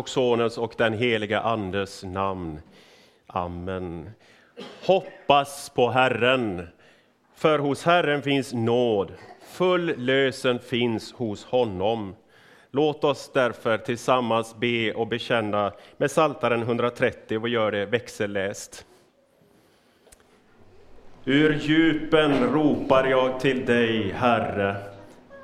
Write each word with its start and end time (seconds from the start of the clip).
Och 0.00 0.08
Sonens 0.08 0.58
och 0.58 0.74
den 0.76 0.92
heliga 0.92 1.40
Andes 1.40 2.04
namn. 2.04 2.60
Amen. 3.26 4.10
Hoppas 4.86 5.70
på 5.74 5.90
Herren, 5.90 6.68
för 7.34 7.58
hos 7.58 7.84
Herren 7.84 8.22
finns 8.22 8.52
nåd, 8.52 9.12
full 9.52 9.94
lösen 9.96 10.58
finns 10.58 11.12
hos 11.12 11.44
honom. 11.44 12.14
Låt 12.70 13.04
oss 13.04 13.30
därför 13.34 13.78
tillsammans 13.78 14.56
be 14.56 14.92
och 14.92 15.06
bekänna 15.06 15.72
med 15.96 16.10
Saltaren 16.10 16.62
130, 16.62 17.38
och 17.38 17.48
gör 17.48 17.72
det 17.72 17.86
växelläst. 17.86 18.86
Ur 21.24 21.58
djupen 21.60 22.52
ropar 22.52 23.04
jag 23.04 23.40
till 23.40 23.66
dig, 23.66 24.12
Herre. 24.12 24.76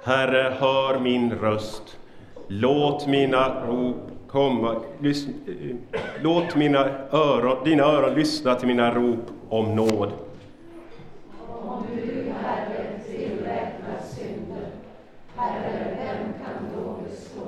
Herre, 0.05 0.56
hör 0.59 1.00
min 1.00 1.33
röst. 1.33 1.99
Låt 2.49 3.06
mina 3.06 3.67
rop 3.67 4.16
komma, 4.36 4.76
lys, 5.00 5.26
låt 6.22 6.56
mina 6.56 6.78
öron, 7.10 7.64
dina 7.64 7.82
öron 7.84 8.14
lyssna 8.14 8.54
till 8.54 8.69
mina 8.69 8.94
rop 8.94 9.30
om 9.48 9.76
nåd. 9.76 10.12
Om 11.48 11.82
du, 11.97 12.32
Herre, 12.42 13.00
tillräknar 13.06 13.98
synder, 14.02 14.69
Herre, 15.36 15.96
vem 15.96 16.32
kan 16.32 16.69
då 16.75 16.98
bestå? 17.04 17.46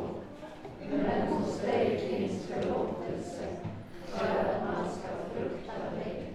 Men 0.91 1.28
hos 1.28 1.60
dig 1.60 1.98
finns 1.98 2.47
förlåtelse, 2.47 3.44
för 4.06 4.25
att 4.25 4.62
man 4.65 4.84
ska 4.93 5.09
frukta 5.34 5.72
dig. 5.72 6.28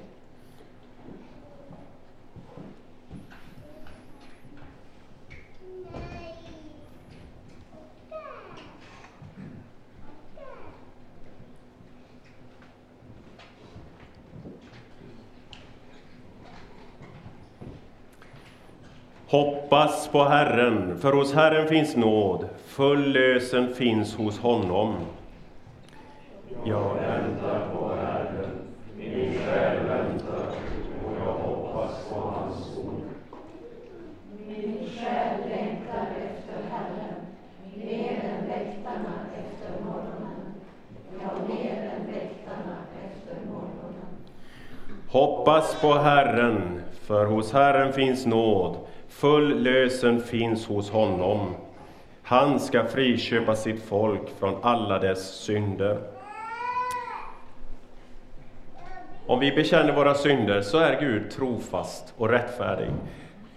Hoppas 19.34 20.08
på 20.08 20.24
Herren, 20.24 21.00
för 21.00 21.14
hos 21.14 21.34
Herren 21.34 21.68
finns 21.68 21.96
nåd, 21.96 22.46
full 22.66 23.12
lösen 23.12 23.74
finns 23.74 24.16
hos 24.16 24.40
honom. 24.40 24.96
Jag 26.66 26.94
väntar 26.96 27.68
på 27.74 27.96
Herren, 27.96 28.52
min 28.98 29.34
själ 29.34 29.78
väntar, 29.88 30.48
och 31.06 31.12
jag 31.26 31.34
hoppas 31.34 32.10
på 32.10 32.20
hans 32.20 32.78
ord. 32.78 33.02
Min 34.48 34.90
själ 34.98 35.50
längtar 35.50 36.08
efter 36.18 36.70
Herren, 36.72 37.16
mer 37.76 38.24
än 38.24 38.48
väktarna 38.48 39.14
efter 39.34 39.84
morgonen. 39.86 40.54
Ja, 41.22 41.30
mer 41.48 41.92
än 41.96 42.14
väktarna 42.14 42.78
efter 43.06 43.36
morgonen. 43.46 44.06
Hoppas 45.08 45.82
på 45.82 45.94
Herren, 45.94 46.82
för 47.02 47.26
hos 47.26 47.54
Herren 47.54 47.94
finns 47.94 48.26
nåd, 48.26 48.78
full 49.24 49.64
lösen 49.64 50.22
finns 50.22 50.68
hos 50.68 50.90
honom. 50.90 51.56
Han 52.24 52.60
ska 52.60 52.86
friköpa 52.86 53.56
sitt 53.56 53.84
folk 53.84 54.40
från 54.40 54.56
alla 54.62 55.00
dess 55.00 55.36
synder. 55.36 56.00
Om 59.28 59.40
vi 59.40 59.52
bekänner 59.52 59.96
våra 59.96 60.14
synder 60.14 60.62
så 60.62 60.78
är 60.78 61.02
Gud 61.02 61.32
trofast 61.32 62.14
och 62.18 62.30
rättfärdig, 62.30 62.90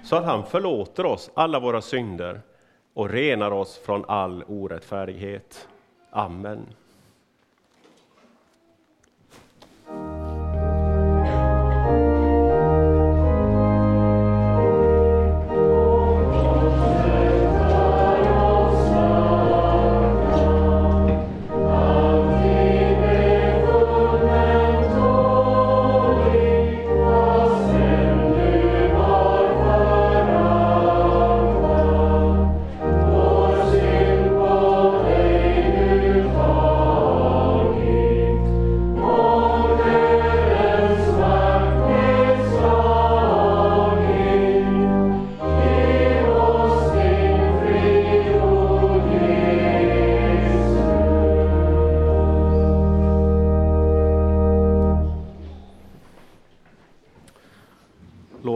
så 0.03 0.17
att 0.17 0.25
han 0.25 0.47
förlåter 0.47 1.07
oss 1.07 1.31
alla 1.35 1.61
våra 1.61 1.81
synder 1.81 2.41
och 2.95 3.11
renar 3.11 3.51
oss 3.51 3.79
från 3.79 4.05
all 4.09 4.45
orättfärdighet. 4.49 5.69
Amen. 6.11 6.67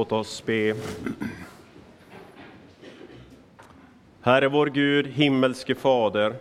Låt 0.00 0.12
oss 0.12 0.46
be. 0.46 0.74
Herre 4.20 4.48
vår 4.48 4.66
Gud, 4.66 5.06
himmelske 5.06 5.74
Fader, 5.74 6.34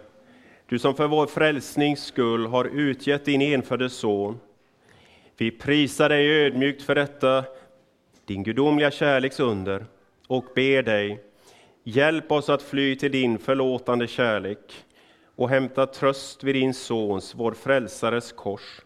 du 0.65 0.79
som 0.79 0.95
för 0.95 1.07
vår 1.07 1.27
frälsnings 1.27 2.03
skull 2.03 2.45
har 2.45 2.65
utgett 2.65 3.25
din 3.25 3.41
enfödde 3.41 3.89
Son. 3.89 4.39
Vi 5.37 5.51
prisar 5.51 6.09
dig 6.09 6.45
ödmjukt 6.45 6.81
för 6.81 6.95
detta, 6.95 7.43
din 8.25 8.43
gudomliga 8.43 8.91
kärleks 8.91 9.39
under, 9.39 9.85
och 10.27 10.45
ber 10.55 10.83
dig, 10.83 11.23
hjälp 11.83 12.31
oss 12.31 12.49
att 12.49 12.61
fly 12.61 12.95
till 12.95 13.11
din 13.11 13.39
förlåtande 13.39 14.07
kärlek 14.07 14.85
och 15.35 15.49
hämta 15.49 15.85
tröst 15.85 16.43
vid 16.43 16.55
din 16.55 16.73
Sons, 16.73 17.35
vår 17.35 17.51
frälsares 17.51 18.31
kors. 18.31 18.81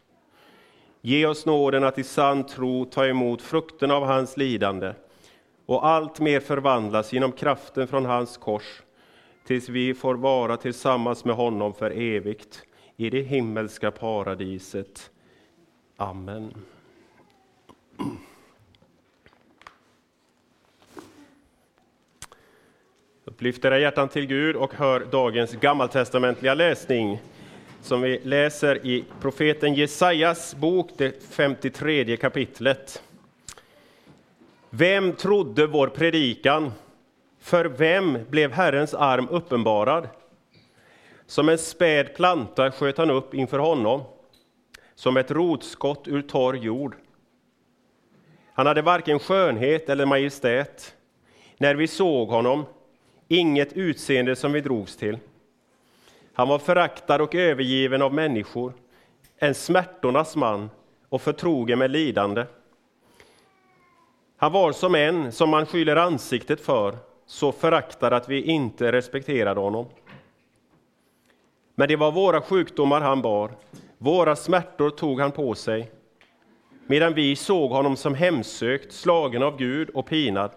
Ge 1.05 1.25
oss 1.25 1.45
nåden 1.45 1.83
att 1.83 1.99
i 1.99 2.03
sann 2.03 2.43
tro 2.43 2.85
ta 2.85 3.05
emot 3.05 3.41
frukten 3.41 3.91
av 3.91 4.05
hans 4.05 4.37
lidande 4.37 4.93
och 5.65 5.87
allt 5.87 6.19
mer 6.19 6.39
förvandlas 6.39 7.13
genom 7.13 7.31
kraften 7.31 7.87
från 7.87 8.05
hans 8.05 8.37
kors 8.37 8.81
tills 9.45 9.69
vi 9.69 9.93
får 9.93 10.15
vara 10.15 10.57
tillsammans 10.57 11.25
med 11.25 11.35
honom 11.35 11.73
för 11.73 11.91
evigt 11.91 12.63
i 12.97 13.09
det 13.09 13.21
himmelska 13.21 13.91
paradiset. 13.91 15.11
Amen. 15.97 16.53
Upplyft 23.25 23.65
era 23.65 23.79
hjärtan 23.79 24.09
till 24.09 24.25
Gud 24.25 24.55
och 24.55 24.73
hör 24.73 24.99
dagens 25.11 25.53
gammaltestamentliga 25.53 26.53
läsning 26.53 27.19
som 27.83 28.01
vi 28.01 28.19
läser 28.23 28.85
i 28.85 29.03
profeten 29.21 29.73
Jesajas 29.73 30.55
bok, 30.55 30.89
det 30.97 31.23
53 31.23 32.17
kapitlet. 32.17 33.03
Vem 34.69 35.13
trodde 35.13 35.67
vår 35.67 35.87
predikan? 35.87 36.71
För 37.39 37.65
vem 37.65 38.17
blev 38.29 38.51
Herrens 38.51 38.93
arm 38.93 39.27
uppenbarad? 39.29 40.07
Som 41.25 41.49
en 41.49 41.57
späd 41.57 42.15
planta 42.15 42.71
sköt 42.71 42.97
han 42.97 43.11
upp 43.11 43.33
inför 43.33 43.59
honom, 43.59 44.01
som 44.95 45.17
ett 45.17 45.31
rotskott 45.31 46.07
ur 46.07 46.21
torr 46.21 46.55
jord. 46.55 46.95
Han 48.53 48.65
hade 48.65 48.81
varken 48.81 49.19
skönhet 49.19 49.89
eller 49.89 50.05
majestät. 50.05 50.95
När 51.57 51.75
vi 51.75 51.87
såg 51.87 52.29
honom, 52.29 52.65
inget 53.27 53.73
utseende 53.73 54.35
som 54.35 54.51
vi 54.51 54.61
drogs 54.61 54.97
till. 54.97 55.17
Han 56.33 56.47
var 56.47 56.59
föraktad 56.59 57.21
och 57.21 57.35
övergiven 57.35 58.01
av 58.01 58.13
människor, 58.13 58.73
en 59.37 59.55
smärtornas 59.55 60.35
man 60.35 60.69
och 61.09 61.21
förtrogen 61.21 61.79
med 61.79 61.91
lidande. 61.91 62.45
Han 64.37 64.51
var 64.51 64.71
som 64.71 64.95
en 64.95 65.31
som 65.31 65.49
man 65.49 65.65
skyller 65.65 65.95
ansiktet 65.95 66.61
för, 66.61 66.97
så 67.25 67.51
föraktad 67.51 68.13
att 68.13 68.29
vi 68.29 68.41
inte 68.41 68.91
respekterade 68.91 69.59
honom. 69.59 69.85
Men 71.75 71.87
det 71.87 71.95
var 71.95 72.11
våra 72.11 72.41
sjukdomar 72.41 73.01
han 73.01 73.21
bar, 73.21 73.51
våra 73.97 74.35
smärtor 74.35 74.89
tog 74.89 75.19
han 75.19 75.31
på 75.31 75.55
sig, 75.55 75.91
medan 76.87 77.13
vi 77.13 77.35
såg 77.35 77.71
honom 77.71 77.95
som 77.95 78.15
hemsökt, 78.15 78.93
slagen 78.93 79.43
av 79.43 79.57
Gud 79.57 79.89
och 79.89 80.05
pinad. 80.05 80.51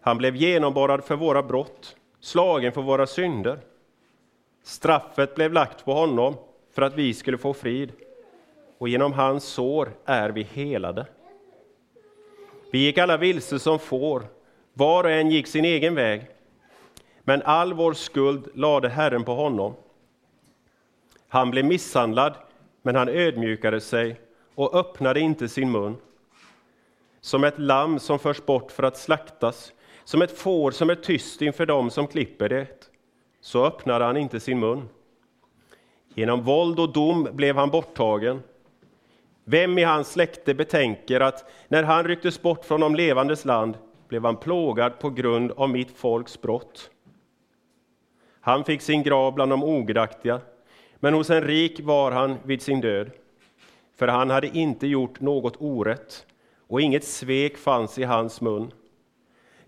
Han 0.00 0.18
blev 0.18 0.36
genomborrad 0.36 1.04
för 1.04 1.16
våra 1.16 1.42
brott, 1.42 1.96
slagen 2.20 2.72
för 2.72 2.82
våra 2.82 3.06
synder. 3.06 3.58
Straffet 4.62 5.34
blev 5.34 5.52
lagt 5.52 5.84
på 5.84 5.92
honom 5.92 6.36
för 6.72 6.82
att 6.82 6.94
vi 6.94 7.14
skulle 7.14 7.38
få 7.38 7.54
frid, 7.54 7.92
och 8.78 8.88
genom 8.88 9.12
hans 9.12 9.44
sår 9.44 9.92
är 10.04 10.30
vi 10.30 10.42
helade. 10.42 11.06
Vi 12.72 12.78
gick 12.78 12.98
alla 12.98 13.16
vilse 13.16 13.58
som 13.58 13.78
får, 13.78 14.22
var 14.72 15.04
och 15.04 15.10
en 15.10 15.30
gick 15.30 15.46
sin 15.46 15.64
egen 15.64 15.94
väg, 15.94 16.26
men 17.22 17.42
all 17.42 17.72
vår 17.72 17.92
skuld 17.92 18.48
lade 18.54 18.88
Herren 18.88 19.24
på 19.24 19.34
honom. 19.34 19.74
Han 21.28 21.50
blev 21.50 21.64
misshandlad, 21.64 22.34
men 22.82 22.96
han 22.96 23.08
ödmjukade 23.08 23.80
sig 23.80 24.20
och 24.54 24.74
öppnade 24.74 25.20
inte 25.20 25.48
sin 25.48 25.70
mun. 25.70 25.96
Som 27.20 27.44
ett 27.44 27.58
lamm 27.58 27.98
som 27.98 28.18
förs 28.18 28.46
bort 28.46 28.72
för 28.72 28.82
att 28.82 28.96
slaktas, 28.96 29.72
som 30.04 30.22
ett 30.22 30.38
får 30.38 30.70
som 30.70 30.90
är 30.90 30.94
tyst 30.94 31.42
inför 31.42 31.66
dem 31.66 31.90
som 31.90 32.06
klipper 32.06 32.48
det, 32.48 32.89
så 33.40 33.66
öppnade 33.66 34.04
han 34.04 34.16
inte 34.16 34.40
sin 34.40 34.60
mun. 34.60 34.88
Genom 36.14 36.42
våld 36.42 36.80
och 36.80 36.92
dom 36.92 37.28
blev 37.32 37.56
han 37.56 37.70
borttagen. 37.70 38.42
Vem 39.44 39.78
i 39.78 39.82
hans 39.82 40.12
släkte 40.12 40.54
betänker 40.54 41.20
att 41.20 41.50
när 41.68 41.82
han 41.82 42.04
rycktes 42.04 42.42
bort 42.42 42.64
från 42.64 42.80
de 42.80 42.94
levandes 42.94 43.44
land 43.44 43.78
blev 44.08 44.24
han 44.24 44.36
plågad 44.36 44.98
på 44.98 45.10
grund 45.10 45.52
av 45.52 45.70
mitt 45.70 45.90
folks 45.90 46.40
brott. 46.40 46.90
Han 48.40 48.64
fick 48.64 48.82
sin 48.82 49.02
grav 49.02 49.34
bland 49.34 49.52
de 49.52 49.64
ogudaktiga, 49.64 50.40
men 50.96 51.14
hos 51.14 51.30
en 51.30 51.42
rik 51.42 51.80
var 51.80 52.12
han 52.12 52.36
vid 52.44 52.62
sin 52.62 52.80
död. 52.80 53.10
För 53.96 54.08
han 54.08 54.30
hade 54.30 54.58
inte 54.58 54.86
gjort 54.86 55.20
något 55.20 55.56
orätt, 55.58 56.26
och 56.68 56.80
inget 56.80 57.04
svek 57.04 57.56
fanns 57.56 57.98
i 57.98 58.04
hans 58.04 58.40
mun. 58.40 58.72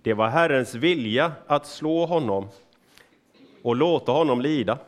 Det 0.02 0.14
var 0.14 0.28
Herrens 0.28 0.74
vilja 0.74 1.32
att 1.46 1.66
slå 1.66 2.06
honom 2.06 2.48
och 3.62 3.76
låta 3.76 4.12
honom 4.12 4.40
lida. 4.40 4.78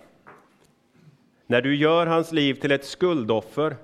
När 1.46 1.62
du 1.62 1.76
gör 1.76 2.06
hans 2.06 2.32
liv 2.32 2.54
till 2.54 2.72
ett 2.72 2.84
skuldoffer 2.84 3.76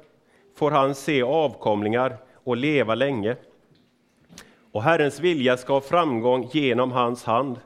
får 0.57 0.71
han 0.71 0.95
se 0.95 1.23
avkomlingar 1.23 2.17
och 2.45 2.57
leva 2.57 2.95
länge. 2.95 3.37
Och 4.73 4.83
Herrens 4.83 5.21
vilja 5.21 5.57
ska 5.57 5.73
ha 5.73 5.81
framgång 5.81 6.49
genom 6.53 6.93
hans 6.93 7.25
hand. 7.25 7.61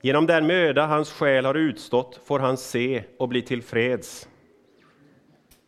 Genom 0.00 0.26
den 0.26 0.46
möda 0.46 0.86
hans 0.86 1.12
själ 1.12 1.44
har 1.44 1.54
utstått 1.54 2.20
får 2.24 2.38
han 2.38 2.56
se 2.56 3.02
och 3.18 3.28
bli 3.28 3.42
tillfreds. 3.42 4.28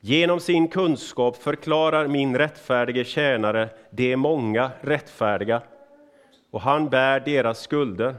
Genom 0.01 0.41
sin 0.41 0.69
kunskap 0.69 1.37
förklarar 1.37 2.09
min 2.09 2.39
rättfärdige 2.39 3.05
tjänare 3.05 3.69
de 3.91 4.17
många 4.17 4.71
rättfärdiga, 4.81 5.63
och 6.51 6.61
han 6.61 6.89
bär 6.89 7.21
deras 7.21 7.61
skulder. 7.61 8.15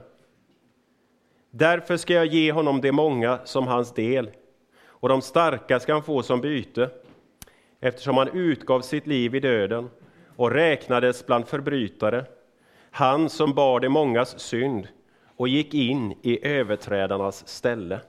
Därför 1.58 1.98
ska 1.98 2.14
jag 2.14 2.26
ge 2.26 2.52
honom 2.52 2.82
de 2.82 2.92
många 2.92 3.40
som 3.44 3.68
hans 3.68 3.94
del, 3.94 4.30
och 4.86 5.10
de 5.10 5.22
starka 5.22 5.80
ska 5.80 5.94
han 5.94 6.04
få 6.04 6.24
som 6.24 6.42
byte, 6.42 6.90
eftersom 7.80 8.18
han 8.18 8.28
utgav 8.28 8.82
sitt 8.82 9.08
liv 9.08 9.36
i 9.36 9.40
döden 9.40 9.90
och 10.36 10.52
räknades 10.52 11.26
bland 11.26 11.48
förbrytare, 11.48 12.26
han 12.92 13.30
som 13.30 13.54
bar 13.54 13.80
de 13.80 13.90
mångas 13.90 14.40
synd 14.40 14.88
och 15.36 15.48
gick 15.48 15.74
in 15.74 16.16
i 16.22 16.48
överträdarnas 16.48 17.48
ställe. 17.48 18.00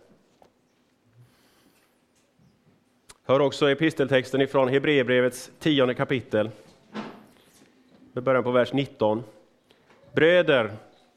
Hör 3.24 3.40
också 3.40 3.70
episteltexten 3.70 4.40
ifrån 4.40 4.68
Hebreerbrevets 4.68 5.50
tionde 5.58 5.94
kapitel. 5.94 6.50
Med 8.12 8.24
början 8.24 8.44
på 8.44 8.50
vers 8.50 8.72
19. 8.72 9.22
Bröder, 10.12 10.72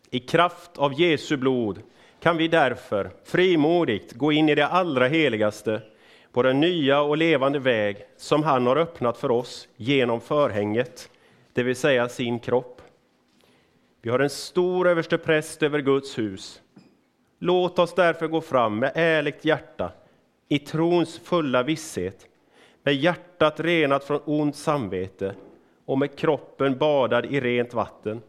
i 0.10 0.20
kraft 0.20 0.78
av 0.78 0.94
Jesu 0.94 1.38
blod 1.38 1.82
kan 2.20 2.38
vi 2.38 2.48
därför 2.48 3.12
frimodigt 3.24 4.14
gå 4.14 4.32
in 4.32 4.50
i 4.50 4.56
det 4.56 4.68
allra 4.68 5.08
heligaste 5.08 5.82
på 6.32 6.44
den 6.44 6.60
nya 6.60 7.02
och 7.02 7.18
levande 7.18 7.60
väg 7.60 7.98
som 8.18 8.44
han 8.44 8.68
har 8.68 8.76
öppnat 8.76 9.18
för 9.18 9.32
oss 9.32 9.68
genom 9.76 10.22
förhänget, 10.22 11.10
det 11.54 11.64
vill 11.64 11.76
säga 11.76 12.10
sin 12.10 12.40
kropp. 12.40 12.82
Vi 14.02 14.10
har 14.10 14.20
en 14.20 14.30
stor 14.30 14.88
överste 14.88 15.18
präst 15.18 15.64
över 15.64 15.80
Guds 15.80 16.18
hus. 16.18 16.62
Låt 17.40 17.80
oss 17.80 17.96
därför 17.96 18.28
gå 18.28 18.42
fram 18.42 18.80
med 18.80 18.92
ärligt 18.96 19.46
hjärta, 19.46 19.92
i 20.48 20.60
trons 20.60 21.20
fulla 21.20 21.64
visshet, 21.64 22.28
med 22.84 22.96
hjärtat 22.96 23.60
renat 23.60 24.04
från 24.04 24.22
ont 24.26 24.56
samvete 24.56 25.36
och 25.86 25.98
med 25.98 26.18
kroppen 26.18 26.78
badad 26.78 27.26
i 27.26 27.40
rent 27.40 27.74
vatten. 27.74 28.22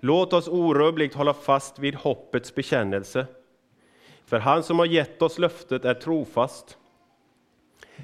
Låt 0.00 0.32
oss 0.32 0.48
orubbligt 0.48 1.14
hålla 1.14 1.34
fast 1.34 1.78
vid 1.78 1.94
hoppets 1.94 2.54
bekännelse. 2.54 3.26
För 4.24 4.38
han 4.38 4.62
som 4.62 4.78
har 4.78 4.86
gett 4.86 5.22
oss 5.22 5.38
löftet 5.38 5.84
är 5.84 5.94
trofast. 5.94 6.78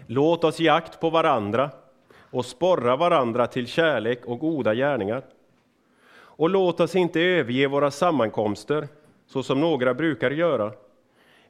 Låt 0.06 0.44
oss 0.44 0.60
ge 0.60 0.68
akt 0.68 1.00
på 1.00 1.10
varandra 1.10 1.70
och 2.30 2.46
sporra 2.46 2.96
varandra 2.96 3.46
till 3.46 3.66
kärlek 3.66 4.24
och 4.24 4.38
goda 4.38 4.74
gärningar. 4.74 5.22
Och 6.16 6.50
låt 6.50 6.80
oss 6.80 6.96
inte 6.96 7.20
överge 7.20 7.66
våra 7.66 7.90
sammankomster, 7.90 8.88
så 9.26 9.42
som 9.42 9.60
några 9.60 9.94
brukar 9.94 10.30
göra, 10.30 10.72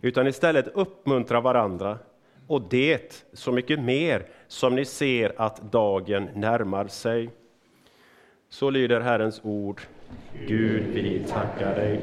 utan 0.00 0.26
istället 0.26 0.68
uppmuntra 0.74 1.40
varandra, 1.40 1.98
och 2.46 2.62
det 2.62 3.24
så 3.32 3.52
mycket 3.52 3.80
mer 3.80 4.26
som 4.48 4.74
ni 4.74 4.84
ser 4.84 5.32
att 5.36 5.72
dagen 5.72 6.28
närmar 6.34 6.86
sig. 6.86 7.30
Så 8.48 8.70
lyder 8.70 9.00
Herrens 9.00 9.40
ord. 9.44 9.80
Gud, 10.48 10.82
vi 10.94 11.22
tackar 11.28 11.74
dig. 11.74 12.00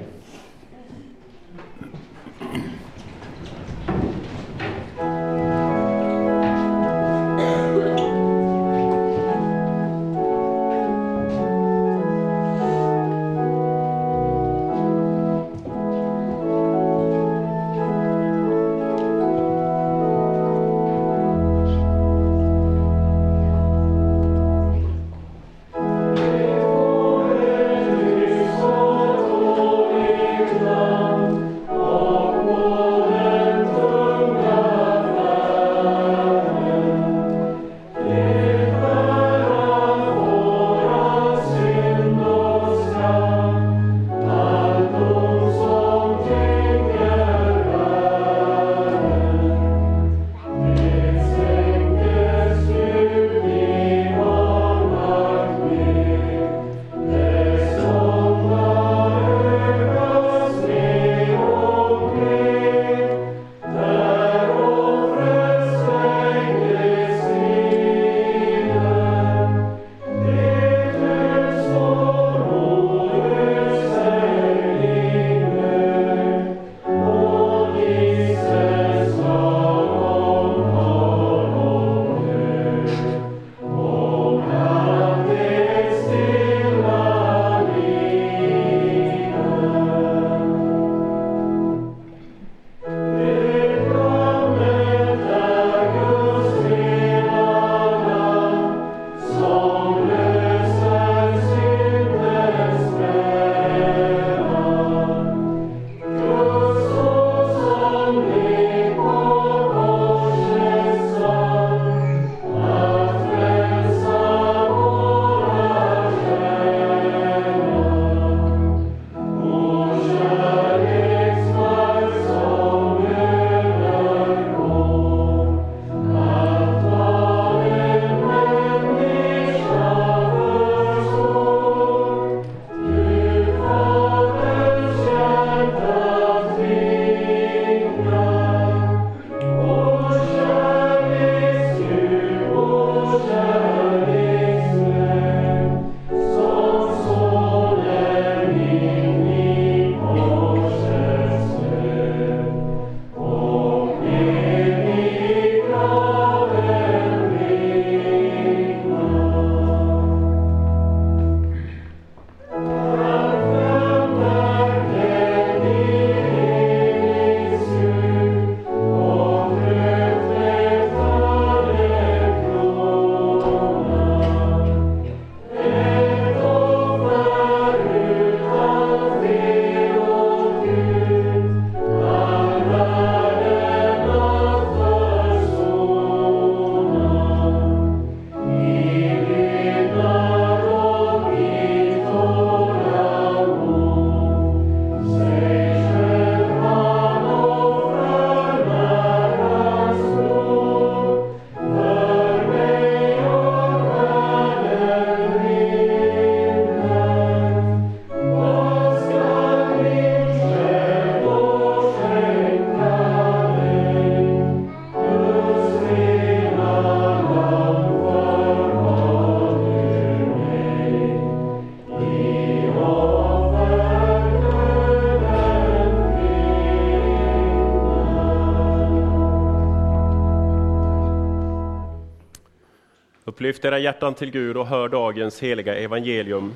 Lyft 233.43 233.65
era 233.65 233.79
hjärtan 233.79 234.13
till 234.13 234.31
Gud 234.31 234.57
och 234.57 234.67
hör 234.67 234.89
dagens 234.89 235.43
heliga 235.43 235.75
evangelium. 235.75 236.55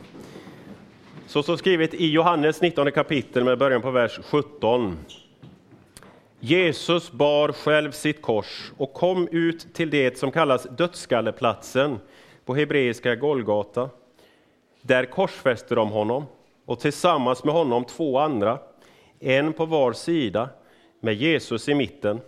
Så 1.27 1.43
står 1.43 1.57
skrivet 1.57 1.93
i 1.93 2.11
Johannes 2.11 2.61
19 2.61 2.91
kapitel 2.91 3.43
med 3.43 3.57
början 3.57 3.81
på 3.81 3.91
vers 3.91 4.19
17. 4.23 4.97
Jesus 6.39 7.11
bar 7.11 7.51
själv 7.51 7.91
sitt 7.91 8.21
kors 8.21 8.71
och 8.77 8.93
kom 8.93 9.27
ut 9.31 9.73
till 9.73 9.89
det 9.89 10.17
som 10.17 10.31
kallas 10.31 10.63
dödskalleplatsen 10.63 11.99
på 12.45 12.55
hebreiska 12.55 13.15
Golgata. 13.15 13.89
Där 14.81 15.05
korsfäste 15.05 15.75
de 15.75 15.89
honom 15.89 16.25
och 16.65 16.79
tillsammans 16.79 17.43
med 17.43 17.53
honom 17.53 17.85
två 17.85 18.19
andra, 18.19 18.59
en 19.19 19.53
på 19.53 19.65
var 19.65 19.93
sida 19.93 20.49
med 20.99 21.13
Jesus 21.13 21.69
i 21.69 21.75
mitten. 21.75 22.21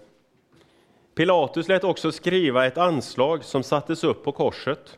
Pilatus 1.19 1.67
lät 1.67 1.83
också 1.83 2.11
skriva 2.11 2.65
ett 2.65 2.77
anslag 2.77 3.43
som 3.43 3.63
sattes 3.63 4.03
upp 4.03 4.23
på 4.23 4.31
korset. 4.31 4.97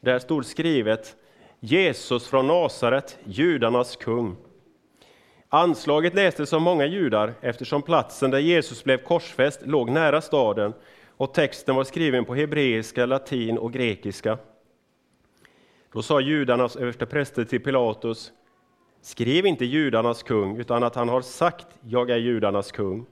Där 0.00 0.18
stod 0.18 0.46
skrivet 0.46 1.16
Jesus 1.60 2.28
från 2.28 2.46
Nasaret, 2.46 3.18
judarnas 3.24 3.96
kung. 3.96 4.36
Anslaget 5.48 6.14
lästes 6.14 6.52
av 6.52 6.60
många 6.60 6.86
judar 6.86 7.34
eftersom 7.40 7.82
platsen 7.82 8.30
där 8.30 8.38
Jesus 8.38 8.84
blev 8.84 8.98
korsfäst 8.98 9.66
låg 9.66 9.90
nära 9.90 10.20
staden 10.20 10.72
och 11.08 11.34
texten 11.34 11.76
var 11.76 11.84
skriven 11.84 12.24
på 12.24 12.34
hebreiska, 12.34 13.06
latin 13.06 13.58
och 13.58 13.72
grekiska. 13.72 14.38
Då 15.92 16.02
sa 16.02 16.20
judarnas 16.20 16.76
överstepräster 16.76 17.44
till 17.44 17.62
Pilatus 17.62 18.32
Skriv 19.00 19.46
inte 19.46 19.64
judarnas 19.64 20.22
kung, 20.22 20.56
utan 20.56 20.82
att 20.82 20.94
han 20.94 21.08
har 21.08 21.20
sagt 21.20 21.66
jag 21.80 22.10
är 22.10 22.16
judarnas 22.16 22.72
kung. 22.72 23.06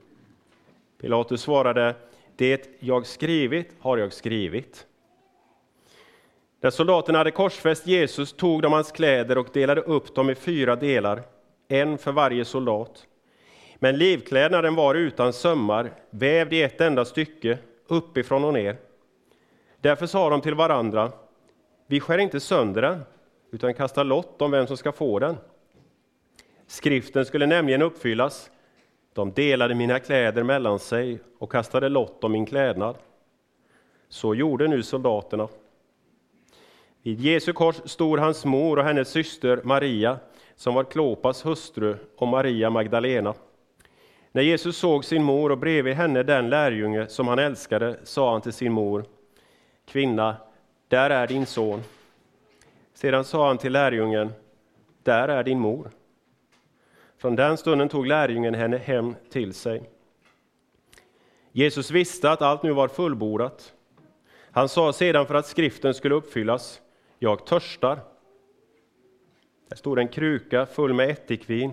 Pilatus 1.00 1.40
svarade 1.40 1.94
det 2.36 2.68
jag 2.78 3.06
skrivit 3.06 3.76
har 3.80 3.98
jag 3.98 4.12
skrivit. 4.12 4.86
När 6.60 6.70
soldaterna 6.70 7.18
hade 7.18 7.30
korsfäst 7.30 7.86
Jesus 7.86 8.32
tog 8.32 8.62
de 8.62 8.72
hans 8.72 8.92
kläder 8.92 9.38
och 9.38 9.48
delade 9.52 9.80
upp 9.80 10.14
dem 10.14 10.30
i 10.30 10.34
fyra 10.34 10.76
delar, 10.76 11.22
en 11.68 11.98
för 11.98 12.12
varje 12.12 12.44
soldat. 12.44 13.06
Men 13.76 13.98
livklädnaden 13.98 14.74
var 14.74 14.94
utan 14.94 15.32
sömmar, 15.32 15.92
vävd 16.10 16.52
i 16.52 16.62
ett 16.62 16.80
enda 16.80 17.04
stycke, 17.04 17.58
uppifrån 17.86 18.44
och 18.44 18.52
ner. 18.52 18.76
Därför 19.80 20.06
sa 20.06 20.30
de 20.30 20.40
till 20.40 20.54
varandra, 20.54 21.12
vi 21.86 22.00
skär 22.00 22.18
inte 22.18 22.40
sönder 22.40 22.82
den, 22.82 23.02
utan 23.50 23.74
kastar 23.74 24.04
lott 24.04 24.42
om 24.42 24.50
vem 24.50 24.66
som 24.66 24.76
ska 24.76 24.92
få 24.92 25.18
den. 25.18 25.36
Skriften 26.66 27.24
skulle 27.24 27.46
nämligen 27.46 27.82
uppfyllas. 27.82 28.50
De 29.14 29.33
delade 29.33 29.75
mina 29.75 29.99
kläder 29.99 30.42
mellan 30.42 30.78
sig 30.78 31.21
och 31.38 31.52
kastade 31.52 31.88
lott 31.88 32.25
om 32.25 32.33
min 32.33 32.47
klädnad. 32.47 32.97
Så 34.09 34.35
gjorde 34.35 34.69
nu 34.69 34.83
soldaterna. 34.83 35.49
Vid 37.02 37.21
Jesu 37.21 37.52
kors 37.52 37.76
stod 37.85 38.19
hans 38.19 38.45
mor 38.45 38.78
och 38.78 38.85
hennes 38.85 39.09
syster 39.09 39.61
Maria, 39.64 40.19
som 40.57 40.75
var 40.75 40.85
Klopas 40.85 41.47
hustru, 41.47 41.97
och 42.16 42.28
Maria 42.28 42.71
Magdalena. 42.71 43.35
När 44.33 44.42
Jesus 44.42 44.76
såg 44.76 45.04
sin 45.04 45.23
mor 45.23 45.52
och 45.52 45.59
bredvid 45.59 45.95
henne 45.95 46.23
den 46.23 46.50
lärjunge 46.50 47.07
som 47.07 47.28
han 47.28 47.38
älskade, 47.38 47.97
sa 48.04 48.33
han 48.33 48.40
till 48.40 48.52
sin 48.52 48.73
mor, 48.73 49.04
Kvinna, 49.87 50.37
där 50.88 51.11
är 51.11 51.26
din 51.26 51.47
son. 51.47 51.83
Sedan 52.95 53.25
sa 53.25 53.47
han 53.47 53.59
till 53.59 53.73
lärjungen, 53.73 54.33
där 55.02 55.28
är 55.28 55.45
din 55.45 55.59
mor. 55.59 55.90
Från 57.23 57.37
den 57.37 57.57
stunden 57.57 57.88
tog 57.88 58.07
lärjungen 58.07 58.55
henne 58.55 58.76
hem 58.76 59.14
till 59.31 59.55
sig. 59.55 59.91
Jesus 61.52 61.91
visste 61.91 62.31
att 62.31 62.43
allt 62.43 62.62
nu 62.62 62.73
var 62.73 62.88
fullbordat. 62.88 63.75
Han 64.50 64.69
sa 64.69 64.93
sedan 64.93 65.26
för 65.26 65.35
att 65.35 65.47
skriften 65.47 65.95
skulle 65.95 66.14
uppfyllas, 66.14 66.81
jag 67.19 67.47
törstar. 67.47 67.99
Där 69.69 69.76
stod 69.76 69.99
en 69.99 70.09
kruka 70.09 70.67
full 70.67 70.95
med 70.95 71.11
ättikvin, 71.11 71.73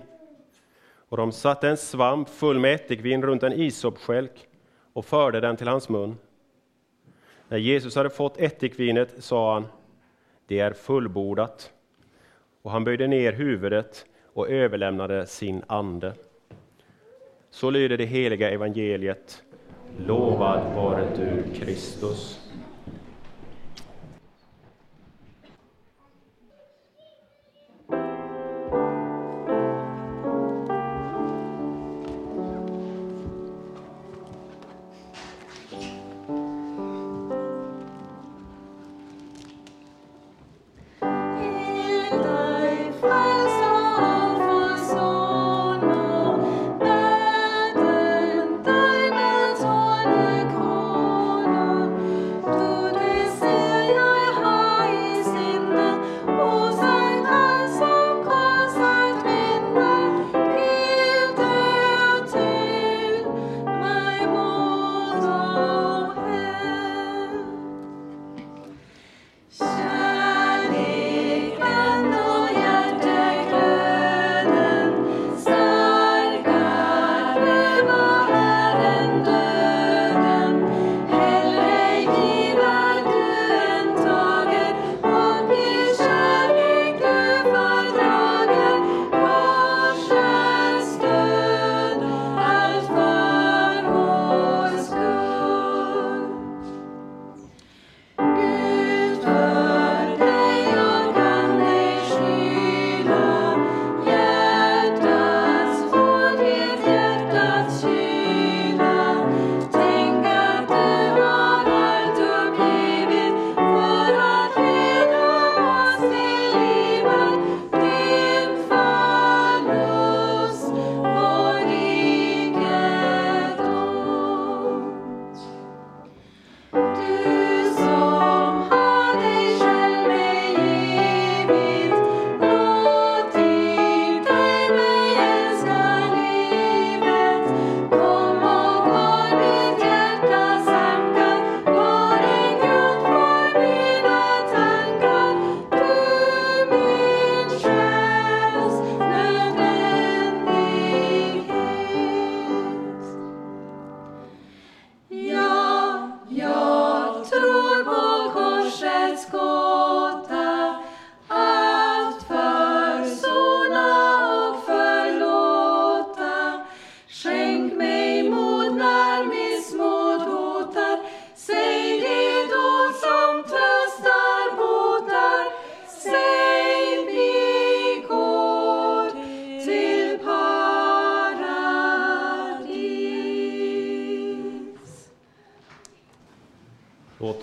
och 1.09 1.17
de 1.17 1.31
satte 1.31 1.69
en 1.69 1.77
svamp 1.77 2.29
full 2.29 2.59
med 2.59 2.73
ättikvin 2.73 3.23
runt 3.23 3.43
en 3.43 3.53
isopskälk 3.53 4.47
och 4.93 5.05
förde 5.05 5.39
den 5.39 5.57
till 5.57 5.67
hans 5.67 5.89
mun. 5.89 6.17
När 7.47 7.57
Jesus 7.57 7.95
hade 7.95 8.09
fått 8.09 8.37
ättikvinet 8.37 9.23
sa 9.23 9.53
han, 9.53 9.67
det 10.47 10.59
är 10.59 10.73
fullbordat. 10.73 11.71
Och 12.61 12.71
han 12.71 12.83
böjde 12.83 13.07
ner 13.07 13.33
huvudet 13.33 14.05
och 14.39 14.49
överlämnade 14.49 15.25
sin 15.25 15.63
ande. 15.67 16.13
Så 17.51 17.69
lyder 17.69 17.97
det 17.97 18.05
heliga 18.05 18.49
evangeliet. 18.49 19.43
Lovad 20.07 20.75
vare 20.75 21.07
du, 21.15 21.59
Kristus. 21.59 22.48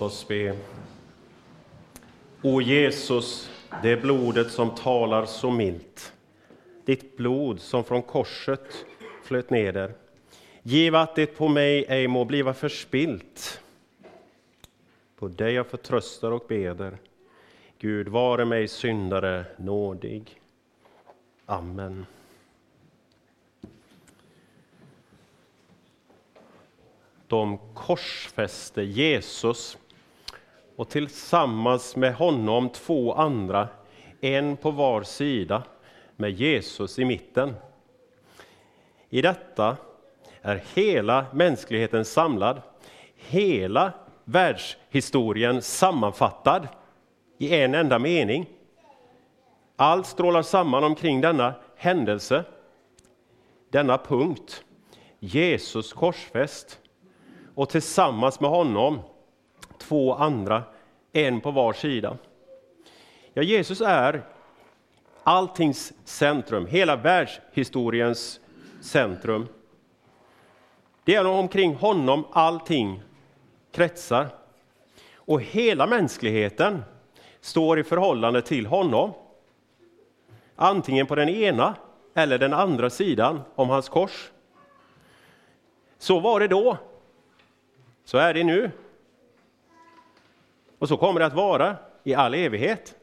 Oss 0.07 0.27
be. 0.27 0.57
O 2.41 2.61
Jesus, 2.61 3.49
det 3.83 3.97
blodet 3.97 4.51
som 4.51 4.75
talar 4.75 5.25
så 5.25 5.51
milt, 5.51 6.13
ditt 6.85 7.17
blod 7.17 7.59
som 7.59 7.83
från 7.83 8.01
korset 8.01 8.85
flöt 9.23 9.49
neder. 9.49 9.93
Giv 10.63 10.95
att 10.95 11.15
det 11.15 11.25
på 11.25 11.47
mig 11.47 11.85
ej 11.89 12.07
må 12.07 12.25
bliva 12.25 12.53
förspilt. 12.53 13.61
På 15.19 15.27
dig 15.27 15.53
jag 15.53 15.67
förtröstar 15.67 16.31
och 16.31 16.45
beder. 16.47 16.97
Gud, 17.79 18.07
vare 18.07 18.45
mig 18.45 18.67
syndare 18.67 19.45
nådig. 19.57 20.41
Amen. 21.45 22.05
De 27.27 27.59
korsfäste 27.73 28.81
Jesus 28.81 29.77
och 30.77 30.89
tillsammans 30.89 31.95
med 31.95 32.15
honom 32.15 32.69
två 32.69 33.13
andra, 33.13 33.67
en 34.21 34.57
på 34.57 34.71
var 34.71 35.03
sida, 35.03 35.63
med 36.15 36.31
Jesus 36.31 36.99
i 36.99 37.05
mitten. 37.05 37.55
I 39.09 39.21
detta 39.21 39.77
är 40.41 40.63
hela 40.75 41.25
mänskligheten 41.33 42.05
samlad, 42.05 42.61
hela 43.15 43.93
världshistorien 44.23 45.61
sammanfattad 45.61 46.67
i 47.37 47.55
en 47.55 47.75
enda 47.75 47.99
mening. 47.99 48.45
Allt 49.75 50.07
strålar 50.07 50.41
samman 50.41 50.83
omkring 50.83 51.21
denna 51.21 51.53
händelse, 51.75 52.43
denna 53.69 53.97
punkt. 53.97 54.63
Jesus 55.19 55.93
korsfäst 55.93 56.79
och 57.55 57.69
tillsammans 57.69 58.39
med 58.39 58.49
honom 58.49 58.99
två 59.79 60.13
andra, 60.13 60.63
en 61.13 61.41
på 61.41 61.51
var 61.51 61.73
sida. 61.73 62.17
Ja, 63.33 63.41
Jesus 63.43 63.81
är 63.81 64.21
alltings 65.23 65.93
centrum, 66.03 66.65
hela 66.65 66.95
världshistoriens 66.95 68.39
centrum. 68.81 69.47
Det 71.03 71.15
är 71.15 71.25
omkring 71.25 71.75
honom 71.75 72.25
allting 72.31 73.01
kretsar. 73.71 74.27
Och 75.15 75.41
hela 75.41 75.87
mänskligheten 75.87 76.83
står 77.41 77.79
i 77.79 77.83
förhållande 77.83 78.41
till 78.41 78.65
honom. 78.65 79.13
Antingen 80.55 81.07
på 81.07 81.15
den 81.15 81.29
ena 81.29 81.75
eller 82.13 82.37
den 82.37 82.53
andra 82.53 82.89
sidan 82.89 83.41
om 83.55 83.69
hans 83.69 83.89
kors. 83.89 84.31
Så 85.97 86.19
var 86.19 86.39
det 86.39 86.47
då. 86.47 86.77
Så 88.05 88.17
är 88.17 88.33
det 88.33 88.43
nu. 88.43 88.71
Och 90.79 90.87
så 90.87 90.97
kommer 90.97 91.19
det 91.19 91.25
att 91.25 91.33
vara 91.33 91.75
i 92.03 92.13
all 92.13 92.33
evighet. 92.33 92.95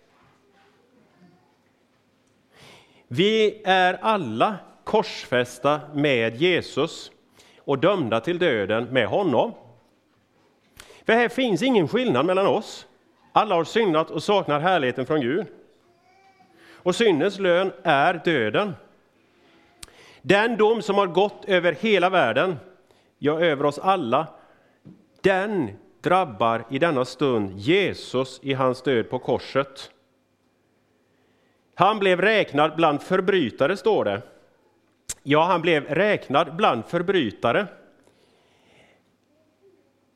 Vi 3.09 3.63
är 3.65 3.99
alla 4.03 4.57
korsfästa 4.85 5.81
med 5.95 6.37
Jesus 6.37 7.11
och 7.59 7.79
dömda 7.79 8.21
till 8.21 8.39
döden 8.39 8.85
med 8.85 9.07
honom. 9.07 9.53
För 11.07 11.13
här 11.13 11.29
finns 11.29 11.63
ingen 11.63 11.89
skillnad 11.89 12.27
mellan 12.27 12.47
oss. 12.47 12.87
Alla 13.33 13.55
har 13.55 13.65
syndat 13.65 14.11
och 14.11 14.23
saknar 14.23 14.61
härligheten 14.61 15.07
från 15.07 15.21
Gud. 15.21 15.47
Och 16.73 16.95
syndens 16.95 17.39
lön 17.39 17.73
är 17.83 18.21
döden. 18.25 18.75
Den 20.23 20.57
dom 20.57 20.83
som 20.83 20.99
har 20.99 21.07
gått 21.07 21.45
över 21.45 21.73
hela 21.73 22.11
världen, 22.11 22.57
ja, 23.19 23.41
över 23.41 23.65
oss 23.65 23.79
alla, 23.79 24.27
den 25.21 25.79
drabbar 26.05 26.65
i 26.71 26.79
denna 26.79 27.05
stund 27.05 27.59
Jesus 27.59 28.41
i 28.43 28.53
hans 28.53 28.83
död 28.83 29.11
på 29.11 29.19
korset. 29.19 29.91
Han 31.75 31.99
blev 31.99 32.21
räknad 32.21 32.77
bland 32.77 33.03
förbrytare, 33.03 33.77
står 33.77 34.05
det. 34.05 34.23
Ja, 35.23 35.45
han 35.45 35.63
blev 35.63 35.85
räknad 35.85 36.57
bland 36.57 36.85
förbrytare. 36.85 37.67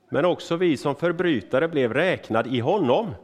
Men 0.09 0.25
också 0.25 0.57
vi 0.57 0.77
som 0.77 0.95
förbrytare 0.95 1.69
blev 1.69 1.95
räknad 1.95 2.47
i 2.47 2.61
honom. 2.61 3.15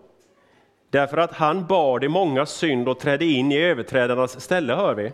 Därför 0.90 1.16
att 1.16 1.32
han 1.32 1.66
bar 1.66 1.98
de 1.98 2.08
många 2.08 2.46
synd 2.46 2.88
och 2.88 3.00
trädde 3.00 3.24
in 3.24 3.52
i 3.52 3.58
överträdarnas 3.58 4.40
ställe, 4.40 4.74
hör 4.74 4.94
vi. 4.94 5.12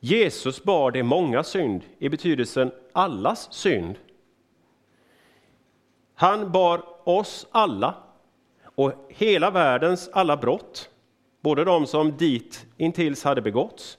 Jesus 0.00 0.62
bar 0.62 0.90
de 0.90 1.02
många 1.02 1.42
synd 1.42 1.82
i 1.98 2.08
betydelsen 2.08 2.72
allas 2.92 3.52
synd. 3.52 3.98
Han 6.20 6.52
bar 6.52 6.82
oss 7.04 7.46
alla 7.50 7.94
och 8.64 8.92
hela 9.08 9.50
världens 9.50 10.10
alla 10.12 10.36
brott, 10.36 10.90
både 11.40 11.64
de 11.64 11.86
som 11.86 12.16
dit 12.16 12.66
intills 12.76 13.24
hade 13.24 13.42
begåtts 13.42 13.98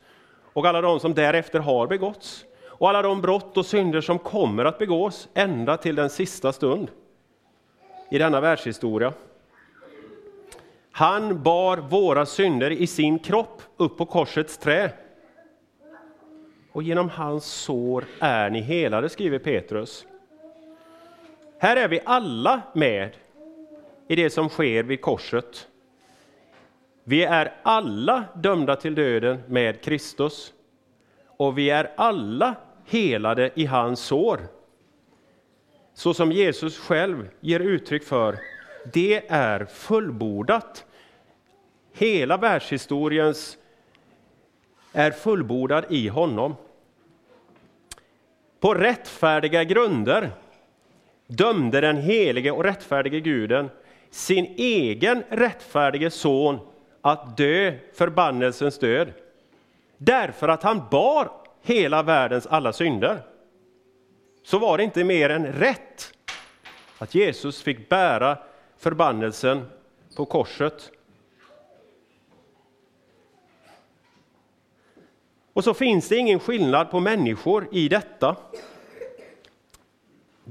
och 0.54 0.66
alla 0.66 0.82
de 0.82 1.00
som 1.00 1.14
därefter 1.14 1.60
har 1.60 1.88
begåtts 1.88 2.46
och 2.66 2.90
alla 2.90 3.02
de 3.02 3.22
brott 3.22 3.58
och 3.58 3.66
synder 3.66 4.02
som 4.02 4.20
kommer 4.20 4.66
att 4.66 4.78
begås 4.78 5.30
ända 5.34 5.78
till 5.78 5.96
den 5.96 6.10
sista 6.10 6.54
stund 6.54 6.92
i 8.12 8.18
denna 8.18 8.42
världshistoria. 8.42 9.14
Han 10.92 11.44
bar 11.44 11.78
våra 11.78 12.26
synder 12.26 12.72
i 12.72 12.88
sin 12.88 13.20
kropp 13.20 13.62
upp 13.78 13.98
på 13.98 14.06
korsets 14.06 14.58
trä. 14.58 14.92
Och 16.72 16.84
genom 16.84 17.10
hans 17.10 17.46
sår 17.46 18.06
är 18.20 18.50
ni 18.50 18.62
helade, 18.62 19.10
skriver 19.10 19.40
Petrus. 19.40 20.06
Här 21.62 21.76
är 21.76 21.88
vi 21.88 22.00
alla 22.06 22.62
med 22.74 23.12
i 24.08 24.15
det 24.15 24.30
som 24.30 24.50
sker 24.50 24.84
vid 24.84 25.02
korset. 25.02 25.67
Vi 27.04 27.24
är 27.24 27.54
alla 27.63 28.24
dömda 28.36 28.76
till 28.76 28.95
döden 28.95 29.43
med 29.47 29.82
Kristus 29.82 30.54
och 31.28 31.58
vi 31.58 31.69
är 31.69 31.91
alla 31.95 32.56
helade 32.86 33.52
i 33.56 33.65
hans 33.65 34.00
sår. 34.00 34.39
Så 35.93 36.13
som 36.13 36.32
Jesus 36.32 36.78
själv 36.78 37.30
ger 37.39 37.60
uttryck 37.60 38.04
för, 38.04 38.39
det 38.93 39.24
är 39.28 39.65
fullbordat. 39.65 40.86
Hela 41.93 42.38
världshistoriens 42.38 43.58
är 44.93 45.12
fullbordad 45.12 45.86
i 45.89 46.08
honom. 46.08 46.56
På 48.60 48.74
rättfärdiga 48.74 49.63
grunder 49.63 50.32
dömde 51.38 51.82
den 51.82 51.98
helige 51.98 52.52
och 52.52 52.63
rättfärdige 52.63 53.20
guden 53.20 53.70
sin 54.10 54.46
egen 54.58 55.24
rättfärdige 55.30 56.12
son 56.12 56.60
att 57.02 57.38
dö 57.38 57.74
förbannelsens 57.94 58.80
död. 58.80 59.13
Därför 59.98 60.48
att 60.48 60.63
han 60.63 60.82
bar 60.91 61.32
hela 61.62 62.04
världens 62.04 62.48
alla 62.48 62.74
synder. 62.74 63.20
Så 64.44 64.60
var 64.60 64.78
det 64.78 64.84
inte 64.84 65.04
mer 65.04 65.30
än 65.30 65.46
rätt 65.46 66.13
att 66.98 67.15
Jesus 67.15 67.62
fick 67.62 67.89
bära 67.89 68.38
förbannelsen 68.78 69.65
på 70.15 70.26
korset. 70.26 70.91
Och 75.54 75.63
så 75.63 75.74
finns 75.74 76.10
det 76.10 76.15
ingen 76.15 76.39
skillnad 76.39 76.91
på 76.91 77.00
människor 77.00 77.67
i 77.72 77.89
detta. 77.89 78.36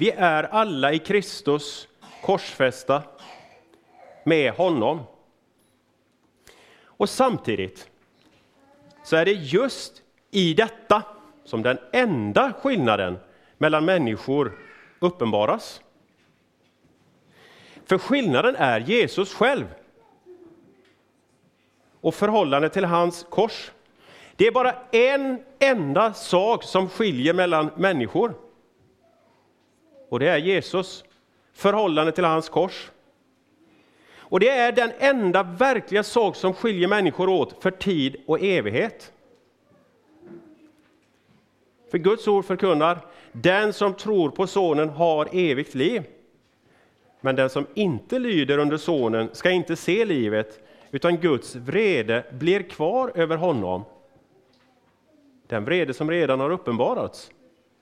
Vi 0.00 0.10
är 0.10 0.42
alla 0.42 0.92
i 0.92 0.98
Kristus 0.98 1.88
korsfästa 2.22 3.02
med 4.24 4.52
honom. 4.52 5.00
Och 6.84 7.08
samtidigt 7.08 7.90
så 9.04 9.16
är 9.16 9.24
det 9.24 9.32
just 9.32 10.02
i 10.30 10.54
detta 10.54 11.02
som 11.44 11.62
den 11.62 11.78
enda 11.92 12.52
skillnaden 12.52 13.18
mellan 13.58 13.84
människor 13.84 14.58
uppenbaras. 14.98 15.80
För 17.84 17.98
skillnaden 17.98 18.56
är 18.56 18.80
Jesus 18.80 19.34
själv 19.34 19.66
och 22.00 22.14
förhållandet 22.14 22.72
till 22.72 22.84
hans 22.84 23.26
kors. 23.30 23.70
Det 24.36 24.46
är 24.46 24.52
bara 24.52 24.74
en 24.90 25.42
enda 25.58 26.12
sak 26.12 26.64
som 26.64 26.88
skiljer 26.88 27.34
mellan 27.34 27.70
människor. 27.76 28.49
Och 30.10 30.18
det 30.18 30.28
är 30.28 30.38
Jesus, 30.38 31.04
förhållande 31.52 32.12
till 32.12 32.24
hans 32.24 32.48
kors. 32.48 32.90
Och 34.18 34.40
det 34.40 34.48
är 34.48 34.72
den 34.72 34.92
enda 34.98 35.42
verkliga 35.42 36.02
sak 36.02 36.36
som 36.36 36.54
skiljer 36.54 36.88
människor 36.88 37.28
åt 37.28 37.62
för 37.62 37.70
tid 37.70 38.16
och 38.26 38.40
evighet. 38.40 39.12
För 41.90 41.98
Guds 41.98 42.28
ord 42.28 42.44
förkunnar, 42.44 42.98
den 43.32 43.72
som 43.72 43.94
tror 43.94 44.30
på 44.30 44.46
Sonen 44.46 44.88
har 44.88 45.28
evigt 45.32 45.74
liv. 45.74 46.02
Men 47.20 47.36
den 47.36 47.50
som 47.50 47.66
inte 47.74 48.18
lyder 48.18 48.58
under 48.58 48.76
Sonen 48.76 49.28
ska 49.32 49.50
inte 49.50 49.76
se 49.76 50.04
livet, 50.04 50.60
utan 50.90 51.16
Guds 51.16 51.56
vrede 51.56 52.24
blir 52.32 52.62
kvar 52.62 53.12
över 53.14 53.36
honom. 53.36 53.84
Den 55.46 55.64
vrede 55.64 55.94
som 55.94 56.10
redan 56.10 56.40
har 56.40 56.50
uppenbarats 56.50 57.30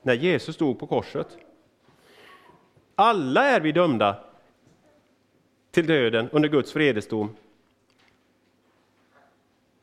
när 0.01 0.13
Jesus 0.13 0.55
stod 0.55 0.79
på 0.79 0.87
korset. 0.87 1.37
Alla 3.01 3.43
är 3.43 3.59
vi 3.61 3.71
dömda 3.71 4.15
till 5.71 5.87
döden 5.87 6.29
under 6.29 6.49
Guds 6.49 6.75
vredesdom 6.75 7.35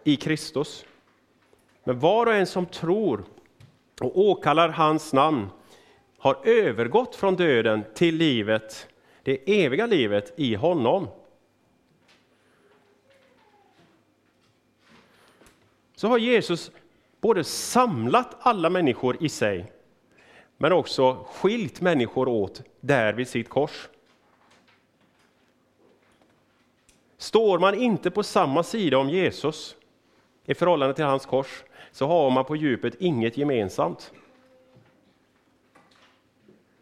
i 0.04 0.16
Kristus. 0.16 0.84
Men 1.84 1.98
var 1.98 2.26
och 2.26 2.34
en 2.34 2.46
som 2.46 2.66
tror 2.66 3.24
och 4.00 4.18
åkallar 4.18 4.68
hans 4.68 5.12
namn 5.12 5.48
har 6.18 6.38
övergått 6.44 7.16
från 7.16 7.36
döden 7.36 7.84
till 7.94 8.16
livet, 8.16 8.88
det 9.22 9.64
eviga 9.64 9.86
livet 9.86 10.32
i 10.36 10.54
honom. 10.54 11.08
Så 15.94 16.08
har 16.08 16.18
Jesus 16.18 16.70
både 17.20 17.44
samlat 17.44 18.36
alla 18.40 18.70
människor 18.70 19.16
i 19.20 19.28
sig, 19.28 19.72
men 20.56 20.72
också 20.72 21.26
skilt 21.30 21.80
människor 21.80 22.28
åt 22.28 22.62
där 22.80 23.12
vid 23.12 23.28
sitt 23.28 23.48
kors. 23.48 23.88
Står 27.18 27.58
man 27.58 27.74
inte 27.74 28.10
på 28.10 28.22
samma 28.22 28.62
sida 28.62 28.98
om 28.98 29.10
Jesus 29.10 29.76
i 30.44 30.54
förhållande 30.54 30.94
till 30.94 31.04
hans 31.04 31.26
kors, 31.26 31.64
så 31.92 32.06
har 32.06 32.30
man 32.30 32.44
på 32.44 32.56
djupet 32.56 32.94
inget 33.00 33.36
gemensamt. 33.36 34.12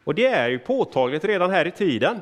Och 0.05 0.15
det 0.15 0.27
är 0.27 0.49
ju 0.49 0.59
påtagligt 0.59 1.25
redan 1.25 1.51
här 1.51 1.67
i 1.67 1.71
tiden. 1.71 2.21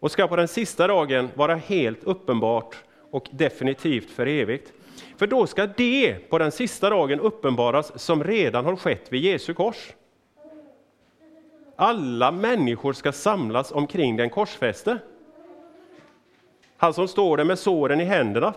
Och 0.00 0.10
ska 0.10 0.28
på 0.28 0.36
den 0.36 0.48
sista 0.48 0.86
dagen 0.86 1.28
vara 1.34 1.54
helt 1.54 2.04
uppenbart 2.04 2.76
och 3.10 3.28
definitivt 3.30 4.10
för 4.10 4.26
evigt. 4.26 4.72
För 5.16 5.26
då 5.26 5.46
ska 5.46 5.66
det 5.66 6.30
på 6.30 6.38
den 6.38 6.52
sista 6.52 6.90
dagen 6.90 7.20
uppenbaras 7.20 8.02
som 8.02 8.24
redan 8.24 8.64
har 8.64 8.76
skett 8.76 9.12
vid 9.12 9.20
Jesu 9.20 9.54
kors. 9.54 9.92
Alla 11.76 12.32
människor 12.32 12.92
ska 12.92 13.12
samlas 13.12 13.72
omkring 13.72 14.16
den 14.16 14.30
korsfäste. 14.30 14.98
Han 16.76 16.94
som 16.94 17.08
står 17.08 17.36
där 17.36 17.44
med 17.44 17.58
såren 17.58 18.00
i 18.00 18.04
händerna. 18.04 18.54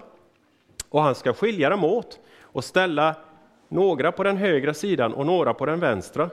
Och 0.89 1.01
han 1.01 1.15
ska 1.15 1.33
skilja 1.33 1.69
dem 1.69 1.83
åt 1.83 2.19
och 2.41 2.63
ställa 2.63 3.15
några 3.67 4.11
på 4.11 4.23
den 4.23 4.37
högra 4.37 4.73
sidan 4.73 5.13
och 5.13 5.25
några 5.25 5.53
på 5.53 5.65
den 5.65 5.79
vänstra. 5.79 6.29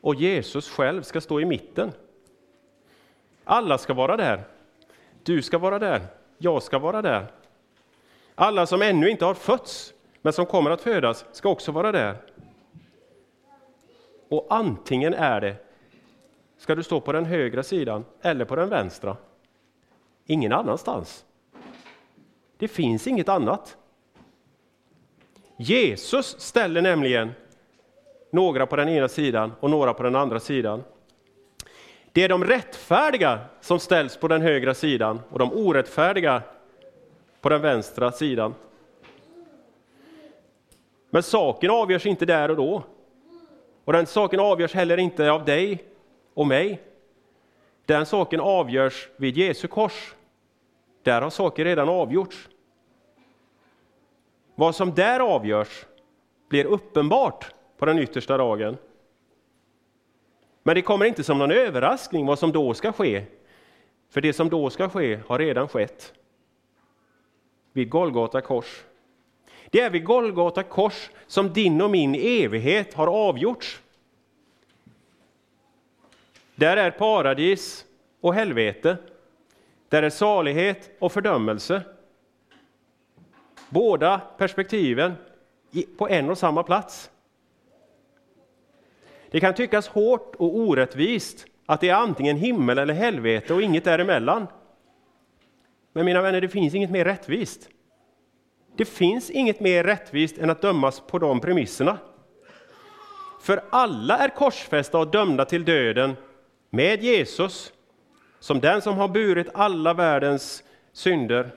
Och 0.00 0.14
Jesus 0.14 0.70
själv 0.70 1.02
ska 1.02 1.20
stå 1.20 1.40
i 1.40 1.44
mitten. 1.44 1.92
Alla 3.44 3.78
ska 3.78 3.94
vara 3.94 4.16
där. 4.16 4.44
Du 5.22 5.42
ska 5.42 5.58
vara 5.58 5.78
där. 5.78 6.06
Jag 6.38 6.62
ska 6.62 6.78
vara 6.78 7.02
där. 7.02 7.26
Alla 8.34 8.66
som 8.66 8.82
ännu 8.82 9.10
inte 9.10 9.24
har 9.24 9.34
fötts, 9.34 9.94
men 10.22 10.32
som 10.32 10.46
kommer 10.46 10.70
att 10.70 10.80
födas, 10.80 11.24
ska 11.32 11.48
också 11.48 11.72
vara 11.72 11.92
där. 11.92 12.16
Och 14.28 14.46
antingen 14.50 15.14
är 15.14 15.40
det, 15.40 15.56
ska 16.58 16.74
du 16.74 16.82
stå 16.82 17.00
på 17.00 17.12
den 17.12 17.24
högra 17.24 17.62
sidan 17.62 18.04
eller 18.22 18.44
på 18.44 18.56
den 18.56 18.68
vänstra. 18.68 19.16
Ingen 20.26 20.52
annanstans. 20.52 21.24
Det 22.56 22.68
finns 22.68 23.06
inget 23.06 23.28
annat. 23.28 23.76
Jesus 25.56 26.40
ställer 26.40 26.82
nämligen 26.82 27.30
några 28.30 28.66
på 28.66 28.76
den 28.76 28.88
ena 28.88 29.08
sidan 29.08 29.52
och 29.60 29.70
några 29.70 29.94
på 29.94 30.02
den 30.02 30.16
andra 30.16 30.40
sidan. 30.40 30.84
Det 32.12 32.24
är 32.24 32.28
de 32.28 32.44
rättfärdiga 32.44 33.40
som 33.60 33.78
ställs 33.78 34.16
på 34.16 34.28
den 34.28 34.42
högra 34.42 34.74
sidan 34.74 35.20
och 35.30 35.38
de 35.38 35.52
orättfärdiga 35.52 36.42
på 37.40 37.48
den 37.48 37.62
vänstra 37.62 38.12
sidan. 38.12 38.54
Men 41.10 41.22
saken 41.22 41.70
avgörs 41.70 42.06
inte 42.06 42.26
där 42.26 42.50
och 42.50 42.56
då. 42.56 42.82
Och 43.84 43.92
den 43.92 44.06
saken 44.06 44.40
avgörs 44.40 44.74
heller 44.74 44.98
inte 44.98 45.30
av 45.30 45.44
dig 45.44 45.84
och 46.34 46.46
mig. 46.46 46.80
Den 47.86 48.06
saken 48.06 48.40
avgörs 48.40 49.08
vid 49.16 49.36
Jesu 49.36 49.68
kors. 49.68 50.14
Där 51.02 51.22
har 51.22 51.30
saker 51.30 51.64
redan 51.64 51.88
avgjorts. 51.88 52.48
Vad 54.54 54.74
som 54.74 54.94
där 54.94 55.20
avgörs 55.20 55.86
blir 56.48 56.64
uppenbart 56.64 57.54
på 57.78 57.86
den 57.86 57.98
yttersta 57.98 58.36
dagen. 58.36 58.76
Men 60.62 60.74
det 60.74 60.82
kommer 60.82 61.06
inte 61.06 61.24
som 61.24 61.38
någon 61.38 61.50
överraskning 61.50 62.26
vad 62.26 62.38
som 62.38 62.52
då 62.52 62.74
ska 62.74 62.92
ske. 62.92 63.24
För 64.10 64.20
det 64.20 64.32
som 64.32 64.48
då 64.48 64.70
ska 64.70 64.88
ske 64.88 65.20
har 65.26 65.38
redan 65.38 65.68
skett. 65.68 66.12
Vid 67.72 67.90
Golgata 67.90 68.40
kors. 68.40 68.84
Det 69.70 69.80
är 69.80 69.90
vid 69.90 70.04
Golgata 70.04 70.62
kors 70.62 71.10
som 71.26 71.52
din 71.52 71.80
och 71.80 71.90
min 71.90 72.14
evighet 72.14 72.94
har 72.94 73.06
avgjorts. 73.06 73.80
Där 76.54 76.76
är 76.76 76.90
paradis 76.90 77.84
och 78.20 78.34
helvete. 78.34 78.96
Där 79.88 80.02
är 80.02 80.10
salighet 80.10 80.90
och 80.98 81.12
fördömelse. 81.12 81.82
Båda 83.68 84.18
perspektiven 84.18 85.12
på 85.96 86.08
en 86.08 86.30
och 86.30 86.38
samma 86.38 86.62
plats. 86.62 87.10
Det 89.32 89.40
kan 89.40 89.54
tyckas 89.54 89.88
hårt 89.88 90.34
och 90.34 90.56
orättvist 90.56 91.46
att 91.66 91.80
det 91.80 91.88
är 91.88 91.94
antingen 91.94 92.36
himmel 92.36 92.78
eller 92.78 92.94
helvete 92.94 93.54
och 93.54 93.62
inget 93.62 93.84
däremellan. 93.84 94.46
Men 95.92 96.04
mina 96.04 96.22
vänner, 96.22 96.40
det 96.40 96.48
finns 96.48 96.74
inget 96.74 96.90
mer 96.90 97.04
rättvist. 97.04 97.68
Det 98.76 98.84
finns 98.84 99.30
inget 99.30 99.60
mer 99.60 99.84
rättvist 99.84 100.38
än 100.38 100.50
att 100.50 100.62
dömas 100.62 101.00
på 101.00 101.18
de 101.18 101.40
premisserna. 101.40 101.98
För 103.42 103.62
alla 103.70 104.18
är 104.18 104.28
korsfästa 104.28 104.98
och 104.98 105.10
dömda 105.10 105.44
till 105.44 105.64
döden 105.64 106.16
med 106.70 107.02
Jesus 107.02 107.72
som 108.40 108.60
den 108.60 108.82
som 108.82 108.94
har 108.94 109.08
burit 109.08 109.48
alla 109.54 109.94
världens 109.94 110.64
synder 110.92 111.50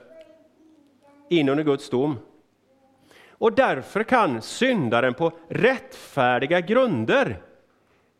in 1.30 1.48
under 1.48 1.64
Guds 1.64 1.90
dom. 1.90 2.18
Och 3.30 3.52
därför 3.52 4.02
kan 4.02 4.42
syndaren 4.42 5.14
på 5.14 5.32
rättfärdiga 5.48 6.60
grunder 6.60 7.42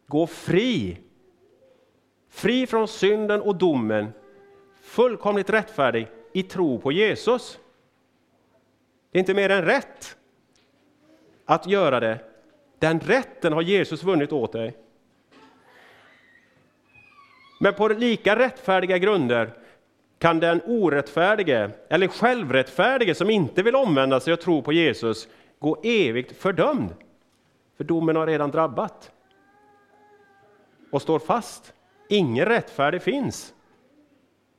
gå 0.06 0.26
fri. 0.26 0.98
Fri 2.28 2.66
från 2.66 2.88
synden 2.88 3.40
och 3.40 3.56
domen, 3.56 4.12
fullkomligt 4.82 5.50
rättfärdig 5.50 6.08
i 6.32 6.42
tro 6.42 6.78
på 6.78 6.92
Jesus. 6.92 7.58
Det 9.10 9.18
är 9.18 9.20
inte 9.20 9.34
mer 9.34 9.50
än 9.50 9.64
rätt 9.64 10.16
att 11.44 11.66
göra 11.66 12.00
det. 12.00 12.18
Den 12.78 13.00
rätten 13.00 13.52
har 13.52 13.62
Jesus 13.62 14.02
vunnit 14.02 14.32
åt 14.32 14.52
dig. 14.52 14.76
Men 17.60 17.74
på 17.74 17.88
lika 17.88 18.38
rättfärdiga 18.38 18.98
grunder 18.98 19.52
kan 20.18 20.40
den 20.40 20.60
orättfärdige 20.66 21.70
eller 21.88 22.08
självrättfärdige 22.08 23.14
som 23.14 23.30
inte 23.30 23.62
vill 23.62 23.76
omvända 23.76 24.20
sig 24.20 24.32
och 24.32 24.40
tro 24.40 24.62
på 24.62 24.72
Jesus 24.72 25.28
gå 25.58 25.80
evigt 25.82 26.36
fördömd. 26.36 26.94
För 27.76 27.84
domen 27.84 28.16
har 28.16 28.26
redan 28.26 28.50
drabbat 28.50 29.12
och 30.96 31.02
står 31.02 31.18
fast. 31.18 31.72
Ingen 32.09 32.46
rättfärdig 32.46 33.02
finns. 33.02 33.54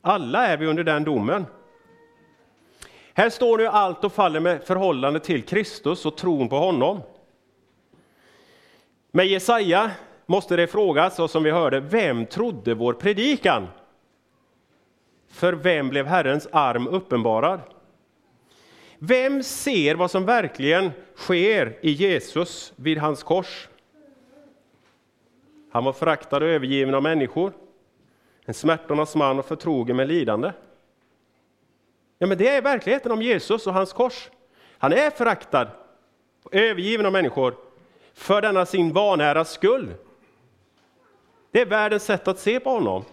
Alla 0.01 0.47
är 0.47 0.57
vi 0.57 0.65
under 0.65 0.83
den 0.83 1.03
domen. 1.03 1.45
Här 3.13 3.29
står 3.29 3.57
nu 3.57 3.67
allt 3.67 4.03
och 4.03 4.13
faller 4.13 4.39
med 4.39 4.63
förhållande 4.63 5.19
till 5.19 5.43
Kristus 5.43 6.05
och 6.05 6.17
tron 6.17 6.49
på 6.49 6.57
honom. 6.57 7.01
Med 9.11 9.27
Jesaja 9.27 9.91
måste 10.25 10.55
det 10.55 10.67
frågas, 10.67 11.19
och 11.19 11.29
som 11.29 11.43
vi 11.43 11.51
hörde, 11.51 11.79
vem 11.79 12.25
trodde 12.25 12.73
vår 12.73 12.93
predikan? 12.93 13.67
För 15.29 15.53
vem 15.53 15.89
blev 15.89 16.05
Herrens 16.05 16.47
arm 16.51 16.87
uppenbarad? 16.87 17.61
Vem 18.99 19.43
ser 19.43 19.95
vad 19.95 20.11
som 20.11 20.25
verkligen 20.25 20.91
sker 21.15 21.77
i 21.81 21.91
Jesus 21.91 22.73
vid 22.75 22.97
hans 22.97 23.23
kors? 23.23 23.67
Han 25.71 25.83
var 25.83 25.93
föraktad 25.93 26.37
och 26.37 26.49
övergiven 26.49 26.95
av 26.95 27.03
människor, 27.03 27.53
en 28.45 28.53
smärtornas 28.53 29.15
man 29.15 29.39
och 29.39 29.45
förtrogen 29.45 29.95
med 29.95 30.07
lidande. 30.07 30.51
Ja, 32.17 32.27
men 32.27 32.37
det 32.37 32.47
är 32.47 32.61
verkligheten 32.61 33.11
om 33.11 33.21
Jesus 33.21 33.67
och 33.67 33.73
hans 33.73 33.93
kors. 33.93 34.29
Han 34.77 34.93
är 34.93 35.09
föraktad 35.09 35.67
och 36.43 36.55
övergiven 36.55 37.05
av 37.05 37.11
människor 37.11 37.55
för 38.13 38.41
denna 38.41 38.65
sin 38.65 38.93
vanäras 38.93 39.51
skull. 39.51 39.93
Det 41.51 41.61
är 41.61 41.65
världens 41.65 42.03
sätt 42.03 42.27
att 42.27 42.39
se 42.39 42.59
på 42.59 42.69
honom. 42.69 43.03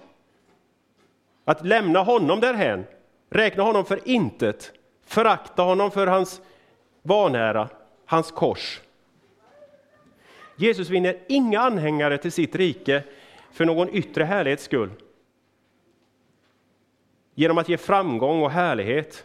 Att 1.44 1.66
lämna 1.66 2.02
honom 2.02 2.40
därhän, 2.40 2.84
räkna 3.30 3.62
honom 3.62 3.84
för 3.84 4.08
intet, 4.08 4.72
förakta 5.06 5.62
honom 5.62 5.90
för 5.90 6.06
hans 6.06 6.40
vanära, 7.02 7.68
hans 8.06 8.30
kors. 8.30 8.80
Jesus 10.56 10.90
vinner 10.90 11.18
inga 11.28 11.60
anhängare 11.60 12.18
till 12.18 12.32
sitt 12.32 12.54
rike 12.54 13.02
för 13.52 13.64
någon 13.64 13.88
yttre 13.88 14.24
härlighets 14.24 14.64
skull. 14.64 14.90
Genom 17.34 17.58
att 17.58 17.68
ge 17.68 17.76
framgång 17.76 18.42
och 18.42 18.50
härlighet. 18.50 19.24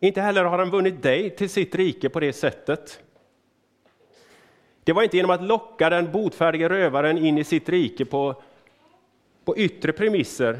Inte 0.00 0.20
heller 0.20 0.44
har 0.44 0.58
han 0.58 0.70
vunnit 0.70 1.02
dig 1.02 1.30
till 1.30 1.50
sitt 1.50 1.74
rike 1.74 2.08
på 2.08 2.20
det 2.20 2.32
sättet. 2.32 3.02
Det 4.84 4.92
var 4.92 5.02
inte 5.02 5.16
genom 5.16 5.30
att 5.30 5.42
locka 5.42 5.90
den 5.90 6.12
botfärdige 6.12 6.68
rövaren 6.68 7.18
in 7.18 7.38
i 7.38 7.44
sitt 7.44 7.68
rike 7.68 8.04
på, 8.04 8.42
på 9.44 9.56
yttre 9.56 9.92
premisser 9.92 10.58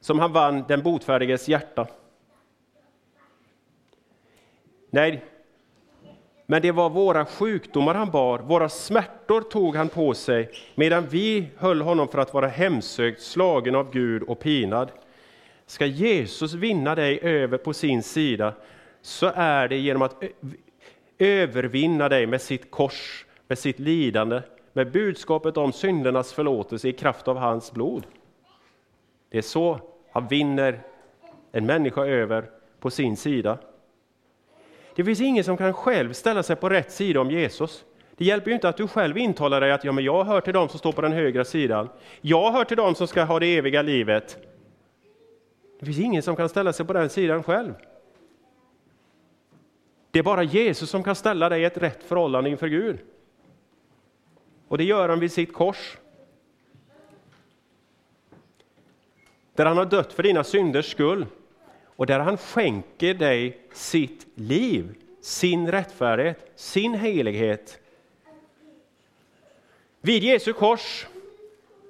som 0.00 0.18
han 0.18 0.32
vann 0.32 0.64
den 0.68 0.82
botfärdiges 0.82 1.48
hjärta. 1.48 1.86
Nej, 4.96 5.24
men 6.46 6.62
det 6.62 6.72
var 6.72 6.90
våra 6.90 7.24
sjukdomar 7.26 7.94
han 7.94 8.10
bar, 8.10 8.38
våra 8.38 8.68
smärtor 8.68 9.40
tog 9.40 9.76
han 9.76 9.88
på 9.88 10.14
sig, 10.14 10.50
medan 10.74 11.06
vi 11.06 11.48
höll 11.56 11.80
honom 11.80 12.08
för 12.08 12.18
att 12.18 12.34
vara 12.34 12.46
hemsökt, 12.48 13.22
slagen 13.22 13.74
av 13.74 13.92
Gud 13.92 14.22
och 14.22 14.40
pinad. 14.40 14.90
Ska 15.66 15.86
Jesus 15.86 16.54
vinna 16.54 16.94
dig 16.94 17.20
över 17.22 17.58
på 17.58 17.72
sin 17.72 18.02
sida, 18.02 18.54
så 19.02 19.32
är 19.34 19.68
det 19.68 19.76
genom 19.76 20.02
att 20.02 20.22
övervinna 21.18 22.08
dig 22.08 22.26
med 22.26 22.42
sitt 22.42 22.70
kors, 22.70 23.26
med 23.48 23.58
sitt 23.58 23.78
lidande, 23.78 24.42
med 24.72 24.92
budskapet 24.92 25.56
om 25.56 25.72
syndernas 25.72 26.32
förlåtelse 26.32 26.88
i 26.88 26.92
kraft 26.92 27.28
av 27.28 27.36
hans 27.36 27.72
blod. 27.72 28.06
Det 29.30 29.38
är 29.38 29.42
så 29.42 29.80
han 30.12 30.28
vinner 30.28 30.80
en 31.52 31.66
människa 31.66 32.06
över 32.06 32.50
på 32.80 32.90
sin 32.90 33.16
sida. 33.16 33.58
Det 34.96 35.04
finns 35.04 35.20
ingen 35.20 35.44
som 35.44 35.56
kan 35.56 35.72
själv 35.72 36.12
ställa 36.12 36.42
sig 36.42 36.56
på 36.56 36.68
rätt 36.68 36.92
sida 36.92 37.20
om 37.20 37.30
Jesus. 37.30 37.84
Det 38.16 38.24
hjälper 38.24 38.50
ju 38.50 38.54
inte 38.54 38.68
att 38.68 38.76
du 38.76 38.88
själv 38.88 39.18
intalar 39.18 39.60
dig 39.60 39.72
att 39.72 39.84
ja, 39.84 39.92
men 39.92 40.04
jag 40.04 40.24
hör 40.24 40.40
till 40.40 40.52
dem 40.52 40.68
som 40.68 40.78
står 40.78 40.92
på 40.92 41.00
den 41.00 41.12
högra 41.12 41.44
sidan. 41.44 41.88
Jag 42.20 42.52
hör 42.52 42.64
till 42.64 42.76
dem 42.76 42.94
som 42.94 43.08
ska 43.08 43.24
ha 43.24 43.40
det 43.40 43.56
eviga 43.56 43.82
livet. 43.82 44.38
Det 45.80 45.86
finns 45.86 45.98
ingen 45.98 46.22
som 46.22 46.36
kan 46.36 46.48
ställa 46.48 46.72
sig 46.72 46.86
på 46.86 46.92
den 46.92 47.08
sidan 47.08 47.42
själv. 47.42 47.74
Det 50.10 50.18
är 50.18 50.22
bara 50.22 50.42
Jesus 50.42 50.90
som 50.90 51.02
kan 51.02 51.14
ställa 51.14 51.48
dig 51.48 51.62
i 51.62 51.64
ett 51.64 51.78
rätt 51.78 52.02
förhållande 52.02 52.50
inför 52.50 52.68
Gud. 52.68 52.98
Och 54.68 54.78
det 54.78 54.84
gör 54.84 55.08
han 55.08 55.20
vid 55.20 55.32
sitt 55.32 55.52
kors. 55.52 55.98
Där 59.54 59.66
han 59.66 59.76
har 59.76 59.84
dött 59.84 60.12
för 60.12 60.22
dina 60.22 60.44
synders 60.44 60.90
skull 60.90 61.26
och 61.96 62.06
där 62.06 62.20
han 62.20 62.38
skänker 62.38 63.14
dig 63.14 63.60
sitt 63.72 64.26
liv, 64.34 64.94
sin 65.20 65.70
rättfärdighet, 65.70 66.50
sin 66.54 66.94
helighet. 66.94 67.80
Vid 70.00 70.24
Jesu 70.24 70.52
kors 70.52 71.06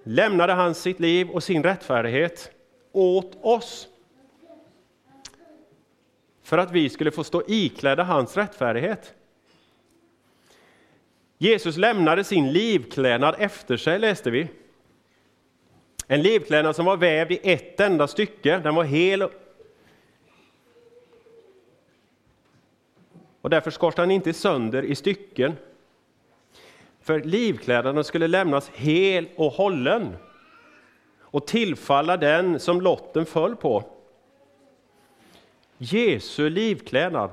lämnade 0.02 0.52
han 0.52 0.74
sitt 0.74 1.00
liv 1.00 1.30
och 1.30 1.42
sin 1.42 1.62
rättfärdighet 1.62 2.50
åt 2.92 3.38
oss 3.40 3.88
för 6.42 6.58
att 6.58 6.72
vi 6.72 6.88
skulle 6.88 7.10
få 7.10 7.24
stå 7.24 7.42
iklädda 7.46 8.02
hans 8.02 8.36
rättfärdighet. 8.36 9.14
Jesus 11.38 11.76
lämnade 11.76 12.24
sin 12.24 12.52
livklädnad 12.52 13.34
efter 13.38 13.76
sig, 13.76 13.98
läste 13.98 14.30
vi. 14.30 14.48
En 16.06 16.22
livklädnad 16.22 16.76
som 16.76 16.84
var 16.84 16.96
vävd 16.96 17.32
i 17.32 17.40
ett 17.42 17.80
enda 17.80 18.06
stycke, 18.06 18.58
den 18.58 18.74
var 18.74 18.84
hel. 18.84 19.28
Och 23.46 23.50
därför 23.50 23.70
skars 23.70 23.94
den 23.94 24.10
inte 24.10 24.32
sönder 24.32 24.82
i 24.82 24.94
stycken. 24.94 25.52
För 27.00 27.20
livklädnaden 27.20 28.04
skulle 28.04 28.28
lämnas 28.28 28.68
hel 28.68 29.28
och 29.36 29.52
hållen 29.52 30.16
och 31.20 31.46
tillfalla 31.46 32.16
den 32.16 32.60
som 32.60 32.80
lotten 32.80 33.26
föll 33.26 33.56
på. 33.56 33.84
Jesu 35.78 36.50
livklädnad, 36.50 37.30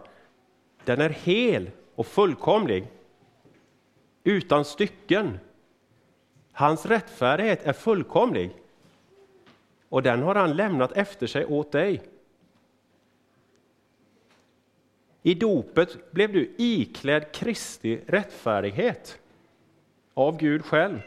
den 0.84 1.02
är 1.02 1.10
hel 1.10 1.72
och 1.96 2.08
fullkomlig, 2.08 2.88
utan 4.24 4.66
stycken. 4.66 5.40
Hans 6.52 6.86
rättfärdighet 6.86 7.64
är 7.64 7.74
fullkomlig 7.74 8.52
och 9.90 10.04
den 10.04 10.22
har 10.22 10.36
han 10.36 10.56
lämnat 10.56 10.92
efter 10.92 11.28
sig 11.28 11.46
åt 11.46 11.72
dig. 11.72 12.13
I 15.24 15.34
dopet 15.34 16.12
blev 16.12 16.34
du 16.34 16.54
iklädd 16.58 17.32
Kristi 17.32 18.00
rättfärdighet 18.08 19.20
av 20.14 20.38
Gud 20.38 20.66
själv. 20.66 21.02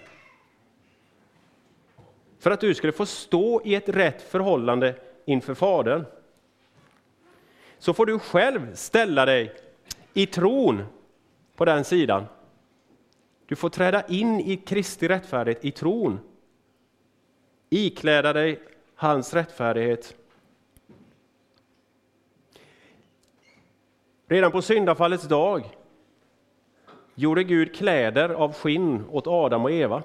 För 2.39 2.51
att 2.51 2.61
du 2.61 2.75
skulle 2.75 2.93
få 2.93 3.07
stå 3.07 3.63
i 3.65 3.75
ett 3.75 3.89
rätt 3.89 4.23
förhållande 4.23 4.95
inför 5.25 5.55
Fadern. 5.55 6.05
Så 7.79 7.95
får 7.95 8.07
du 8.07 8.19
själv 8.19 8.75
ställa 8.75 9.25
dig 9.25 9.55
i 10.15 10.27
tron 10.27 10.83
på 11.57 11.65
den 11.65 11.85
sidan. 11.85 12.25
Du 13.47 13.57
får 13.57 13.69
träda 13.69 14.07
in 14.07 14.41
i 14.41 14.57
Kristi 14.57 15.09
rättfärdighet 15.09 15.65
i 15.65 15.71
tron. 15.71 16.21
Ikläda 17.71 18.33
dig 18.33 18.61
hans 18.95 19.35
rättfärdighet. 19.35 20.17
Redan 24.29 24.53
på 24.53 24.63
syndafallets 24.63 25.25
dag 25.25 25.65
gjorde 27.15 27.45
Gud 27.45 27.75
kläder 27.75 28.29
av 28.29 28.53
skinn 28.53 29.05
åt 29.11 29.27
Adam 29.27 29.65
och 29.65 29.71
Eva. 29.71 30.03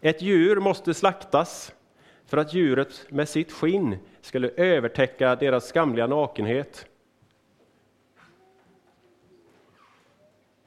Ett 0.00 0.22
djur 0.22 0.56
måste 0.56 0.94
slaktas 0.94 1.74
för 2.26 2.36
att 2.36 2.54
djuret 2.54 3.06
med 3.08 3.28
sitt 3.28 3.52
skinn 3.52 3.96
skulle 4.20 4.48
övertäcka 4.48 5.36
deras 5.36 5.68
skamliga 5.68 6.06
nakenhet. 6.06 6.86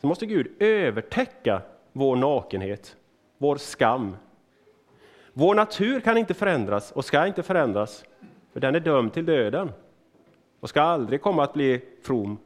Så 0.02 0.08
måste 0.08 0.26
Gud 0.26 0.52
övertäcka 0.60 1.62
vår 1.92 2.16
nakenhet, 2.16 2.96
vår 3.38 3.56
skam. 3.56 4.18
Vår 5.34 5.56
natur 5.56 6.00
kan 6.00 6.18
inte 6.18 6.34
förändras 6.34 6.92
och 6.92 7.06
ska 7.06 7.28
inte 7.28 7.44
förändras, 7.44 8.06
för 8.54 8.60
den 8.60 8.76
är 8.76 8.80
dömd 8.80 9.14
till 9.14 9.26
döden 9.26 9.72
och 10.62 10.70
ska 10.70 10.82
aldrig 10.82 11.22
komma 11.22 11.44
att 11.44 11.54
bli 11.54 11.82
from. 12.02 12.40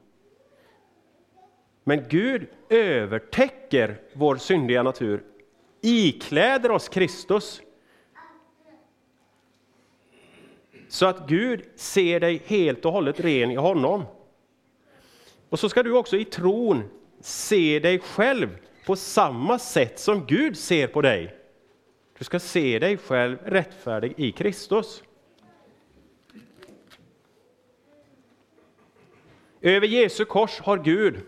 Men 1.84 2.06
Gud 2.10 2.48
övertäcker 2.70 4.02
vår 4.14 4.36
syndiga 4.36 4.84
natur, 4.84 5.24
ikläder 5.82 6.72
oss 6.72 6.90
Kristus. 6.90 7.62
Så 10.88 11.06
att 11.06 11.28
Gud 11.28 11.66
ser 11.76 12.20
dig 12.20 12.42
helt 12.46 12.86
och 12.86 12.92
hållet 12.92 13.20
ren 13.20 13.52
i 13.52 13.56
honom. 13.56 14.04
Och 15.50 15.60
så 15.60 15.70
ska 15.70 15.84
du 15.84 15.94
också 15.98 16.18
i 16.18 16.26
tron 16.26 16.84
se 17.20 17.80
dig 17.80 18.00
själv 18.00 18.58
på 18.86 18.96
samma 18.96 19.60
sätt 19.60 20.00
som 20.00 20.26
Gud 20.26 20.58
ser 20.58 20.88
på 20.88 21.02
dig. 21.02 21.36
Du 22.18 22.24
ska 22.24 22.40
se 22.40 22.80
dig 22.80 22.98
själv 22.98 23.38
rättfärdig 23.46 24.14
i 24.18 24.32
Kristus. 24.32 25.04
Över 29.66 29.88
Jesu 29.88 30.26
kors 30.26 30.60
har 30.60 30.78
Gud, 30.78 31.22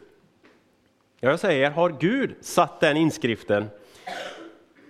jag 1.20 1.40
säger 1.40 1.72
har 1.72 1.90
Gud 2.00 2.36
satt 2.42 2.80
den 2.80 2.98
inskriften 2.98 3.70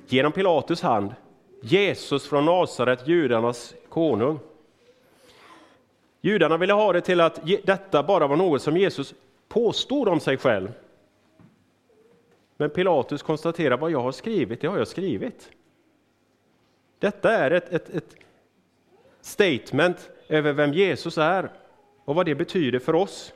genom 0.08 0.32
Pilatus 0.32 0.82
hand. 0.82 1.16
Jesus 1.62 2.28
från 2.28 2.46
Nasaret, 2.46 3.08
judarnas 3.08 3.76
konung. 3.90 4.40
Judarna 6.22 6.58
ville 6.58 6.74
ha 6.74 6.94
det 6.94 7.02
till 7.02 7.22
att 7.22 7.40
detta 7.64 8.04
bara 8.04 8.28
var 8.28 8.36
något 8.36 8.62
som 8.62 8.78
Jesus 8.78 9.14
påstod 9.48 10.08
om 10.08 10.20
sig 10.20 10.38
själv. 10.38 10.72
Men 12.58 12.70
Pilatus 12.70 13.22
konstaterar 13.22 13.78
vad 13.78 13.92
jag 13.92 14.02
har 14.02 14.12
skrivit, 14.12 14.62
det 14.62 14.68
har 14.68 14.78
jag 14.78 14.88
skrivit. 14.88 15.52
Detta 17.00 17.32
är 17.32 17.52
ett, 17.52 17.74
ett, 17.74 17.90
ett 17.90 18.16
statement 19.22 20.10
över 20.28 20.54
vem 20.54 20.74
Jesus 20.74 21.18
är 21.18 21.52
och 22.06 22.16
vad 22.16 22.26
det 22.26 22.36
betyder 22.36 22.80
för 22.80 22.96
oss. 22.96 23.34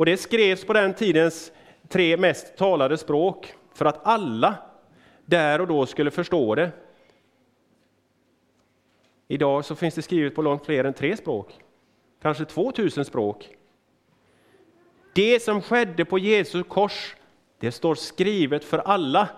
Och 0.00 0.06
det 0.06 0.16
skrevs 0.16 0.64
på 0.64 0.72
den 0.72 0.94
tidens 0.94 1.52
tre 1.88 2.16
mest 2.16 2.56
talade 2.56 2.98
språk 2.98 3.54
för 3.74 3.84
att 3.84 4.06
alla 4.06 4.54
där 5.24 5.60
och 5.60 5.66
då 5.66 5.86
skulle 5.86 6.10
förstå 6.10 6.54
det. 6.54 6.70
Idag 9.28 9.64
så 9.64 9.74
finns 9.74 9.94
det 9.94 10.02
skrivet 10.02 10.34
på 10.34 10.42
långt 10.42 10.66
fler 10.66 10.84
än 10.84 10.92
tre 10.94 11.16
språk, 11.16 11.52
kanske 12.22 12.44
2000 12.44 13.04
språk. 13.04 13.48
Det 15.14 15.42
som 15.42 15.62
skedde 15.62 16.04
på 16.04 16.18
Jesu 16.18 16.62
kors, 16.62 17.16
det 17.58 17.72
står 17.72 17.94
skrivet 17.94 18.64
för 18.64 18.78
alla. 18.78 19.28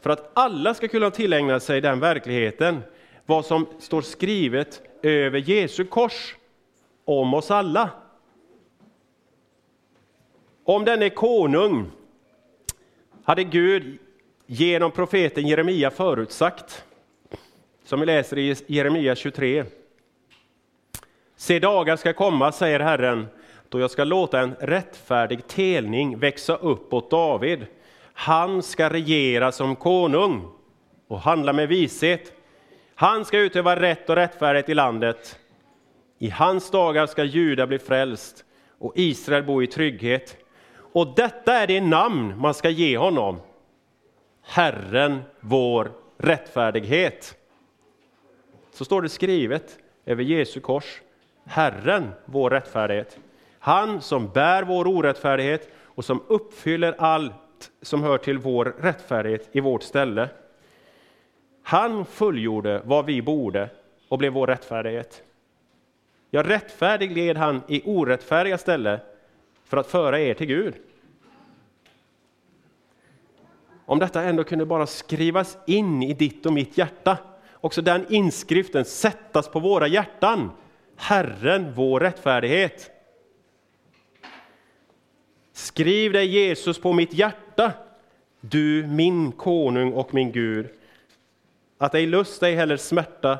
För 0.00 0.10
att 0.10 0.30
alla 0.34 0.74
ska 0.74 0.88
kunna 0.88 1.10
tillägna 1.10 1.60
sig 1.60 1.80
den 1.80 2.00
verkligheten, 2.00 2.82
vad 3.26 3.46
som 3.46 3.66
står 3.78 4.02
skrivet 4.02 4.82
över 5.02 5.38
Jesu 5.38 5.84
kors 5.84 6.36
om 7.04 7.34
oss 7.34 7.50
alla. 7.50 7.90
Om 10.72 10.84
denne 10.84 11.10
konung 11.10 11.90
hade 13.24 13.44
Gud 13.44 13.98
genom 14.46 14.90
profeten 14.90 15.46
Jeremia 15.46 15.90
förutsagt, 15.90 16.84
som 17.84 18.00
vi 18.00 18.06
läser 18.06 18.38
i 18.38 18.56
Jeremia 18.66 19.14
23. 19.14 19.64
Se 21.36 21.58
dagar 21.58 21.96
ska 21.96 22.12
komma, 22.12 22.52
säger 22.52 22.80
Herren, 22.80 23.26
då 23.68 23.80
jag 23.80 23.90
ska 23.90 24.04
låta 24.04 24.40
en 24.40 24.54
rättfärdig 24.60 25.46
telning 25.46 26.18
växa 26.18 26.56
upp 26.56 26.94
åt 26.94 27.10
David. 27.10 27.66
Han 28.12 28.62
ska 28.62 28.90
regera 28.90 29.52
som 29.52 29.76
konung 29.76 30.48
och 31.08 31.20
handla 31.20 31.52
med 31.52 31.68
vishet. 31.68 32.32
Han 32.94 33.24
ska 33.24 33.38
utöva 33.38 33.80
rätt 33.80 34.10
och 34.10 34.16
rättfärdighet 34.16 34.68
i 34.68 34.74
landet. 34.74 35.38
I 36.18 36.28
hans 36.28 36.70
dagar 36.70 37.06
ska 37.06 37.24
Juda 37.24 37.66
bli 37.66 37.78
frälst 37.78 38.44
och 38.78 38.92
Israel 38.96 39.42
bo 39.42 39.62
i 39.62 39.66
trygghet. 39.66 40.38
Och 40.92 41.14
detta 41.16 41.54
är 41.54 41.66
det 41.66 41.80
namn 41.80 42.38
man 42.38 42.54
ska 42.54 42.70
ge 42.70 42.98
honom. 42.98 43.40
Herren 44.42 45.22
vår 45.40 45.92
rättfärdighet. 46.18 47.36
Så 48.72 48.84
står 48.84 49.02
det 49.02 49.08
skrivet 49.08 49.78
över 50.06 50.22
Jesu 50.22 50.60
kors. 50.60 51.00
Herren 51.44 52.10
vår 52.24 52.50
rättfärdighet. 52.50 53.18
Han 53.58 54.00
som 54.00 54.28
bär 54.28 54.62
vår 54.62 54.86
orättfärdighet 54.86 55.68
och 55.84 56.04
som 56.04 56.22
uppfyller 56.28 56.94
allt 56.98 57.70
som 57.82 58.02
hör 58.02 58.18
till 58.18 58.38
vår 58.38 58.74
rättfärdighet 58.78 59.48
i 59.52 59.60
vårt 59.60 59.82
ställe. 59.82 60.28
Han 61.62 62.04
fullgjorde 62.04 62.82
vad 62.84 63.06
vi 63.06 63.22
borde 63.22 63.68
och 64.08 64.18
blev 64.18 64.32
vår 64.32 64.46
rättfärdighet. 64.46 65.22
Ja, 66.30 66.42
rättfärdig 66.42 67.16
led 67.16 67.36
han 67.36 67.62
i 67.68 67.82
orättfärdiga 67.84 68.58
ställe 68.58 69.00
för 69.72 69.76
att 69.76 69.86
föra 69.86 70.20
er 70.20 70.34
till 70.34 70.46
Gud. 70.46 70.74
Om 73.84 73.98
detta 73.98 74.22
ändå 74.22 74.44
kunde 74.44 74.66
bara 74.66 74.86
skrivas 74.86 75.58
in 75.66 76.02
i 76.02 76.14
ditt 76.14 76.46
och 76.46 76.52
mitt 76.52 76.78
hjärta, 76.78 77.18
också 77.54 77.82
den 77.82 78.06
inskriften 78.08 78.84
sättas 78.84 79.48
på 79.48 79.60
våra 79.60 79.86
hjärtan. 79.86 80.50
Herren, 80.96 81.72
vår 81.74 82.00
rättfärdighet. 82.00 82.90
Skriv 85.52 86.12
dig 86.12 86.26
Jesus 86.26 86.80
på 86.80 86.92
mitt 86.92 87.14
hjärta, 87.14 87.72
du 88.40 88.86
min 88.86 89.32
konung 89.32 89.92
och 89.92 90.14
min 90.14 90.32
Gud. 90.32 90.68
Att 91.78 91.94
ej 91.94 92.06
lust, 92.06 92.42
ej 92.42 92.54
heller 92.54 92.76
smärta, 92.76 93.38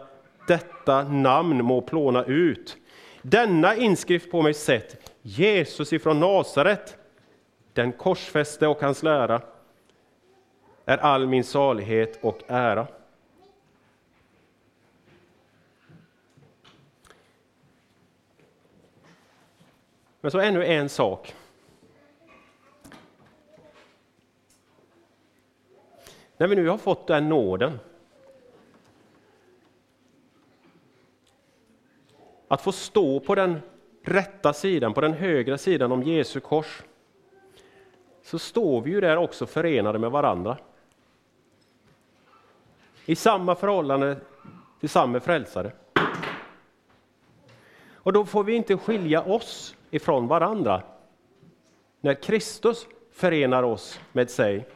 detta 0.49 1.03
namn 1.03 1.65
må 1.65 1.81
plåna 1.81 2.25
ut. 2.25 2.77
Denna 3.23 3.77
inskrift 3.77 4.31
på 4.31 4.43
mig 4.43 4.55
sätt, 4.55 5.12
Jesus 5.23 5.93
ifrån 5.93 6.21
Nasaret, 6.21 6.97
den 7.73 7.93
korsfäste 7.93 8.67
och 8.67 8.81
hans 8.81 9.03
lära, 9.03 9.43
är 10.85 10.99
all 10.99 11.27
min 11.27 11.45
salighet 11.45 12.19
och 12.23 12.39
ära. 12.47 12.87
Men 20.21 20.31
så 20.31 20.39
ännu 20.39 20.65
en 20.65 20.89
sak. 20.89 21.35
När 26.37 26.47
vi 26.47 26.57
nu 26.57 26.69
har 26.69 26.79
fått 26.79 27.07
den 27.07 27.29
nåden 27.29 27.79
att 32.49 32.63
få 32.63 32.73
stå 32.73 33.21
på 33.21 33.35
den 33.35 33.61
rätta 34.03 34.53
sidan, 34.53 34.95
på 34.95 35.01
den 35.01 35.13
högra 35.13 35.59
sidan 35.59 35.93
om 35.93 36.03
Jesu 36.03 36.41
kors, 36.41 36.83
så 38.23 38.39
står 38.39 38.81
vi 38.81 38.91
ju 38.91 39.01
där 39.01 39.17
också 39.17 39.47
förenade 39.47 39.99
med 39.99 40.11
varandra. 40.11 40.59
I 43.07 43.15
samma 43.15 43.55
förhållande 43.55 44.17
till 44.81 44.89
samma 44.89 45.21
frälsare. 45.21 45.73
Och 47.95 48.13
då 48.13 48.25
får 48.25 48.45
vi 48.45 48.55
inte 48.55 48.77
skilja 48.77 49.23
oss 49.23 49.77
ifrån 49.91 50.29
varandra. 50.29 50.83
När 52.01 52.15
Kristus 52.15 52.87
förenar 53.13 53.63
oss 53.63 54.01
med 54.13 54.31
sig. 54.31 54.67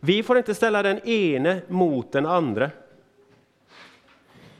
Vi 0.00 0.22
får 0.22 0.38
inte 0.38 0.54
ställa 0.54 0.82
den 0.82 1.08
ene 1.08 1.62
mot 1.68 2.12
den 2.12 2.26
andra. 2.26 2.70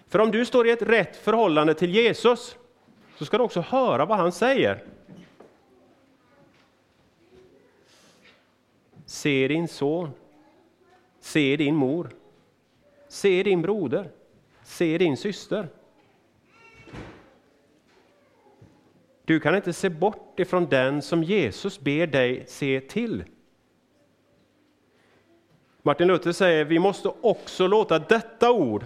För 0.08 0.18
om 0.18 0.30
du 0.30 0.44
står 0.44 0.66
i 0.66 0.70
ett 0.70 0.82
rätt 0.82 1.16
förhållande 1.16 1.74
till 1.74 1.94
Jesus, 1.94 2.56
så 3.16 3.24
ska 3.24 3.38
du 3.38 3.44
också 3.44 3.60
höra 3.60 4.04
vad 4.04 4.18
han 4.18 4.32
säger. 4.32 4.84
Se 9.06 9.48
din 9.48 9.68
son, 9.68 10.10
se 11.20 11.56
din 11.56 11.74
mor, 11.74 12.10
se 13.08 13.42
din 13.42 13.62
broder, 13.62 14.10
se 14.62 14.98
din 14.98 15.16
syster. 15.16 15.68
Du 19.24 19.40
kan 19.40 19.56
inte 19.56 19.72
se 19.72 19.90
bort 19.90 20.40
ifrån 20.40 20.66
den 20.66 21.02
som 21.02 21.22
Jesus 21.22 21.80
ber 21.80 22.06
dig 22.06 22.44
se 22.46 22.80
till. 22.80 23.24
Martin 25.82 26.08
Luther 26.08 26.32
säger 26.32 26.64
vi 26.64 26.78
måste 26.78 27.12
också 27.20 27.66
låta 27.66 27.98
detta 27.98 28.52
ord, 28.52 28.84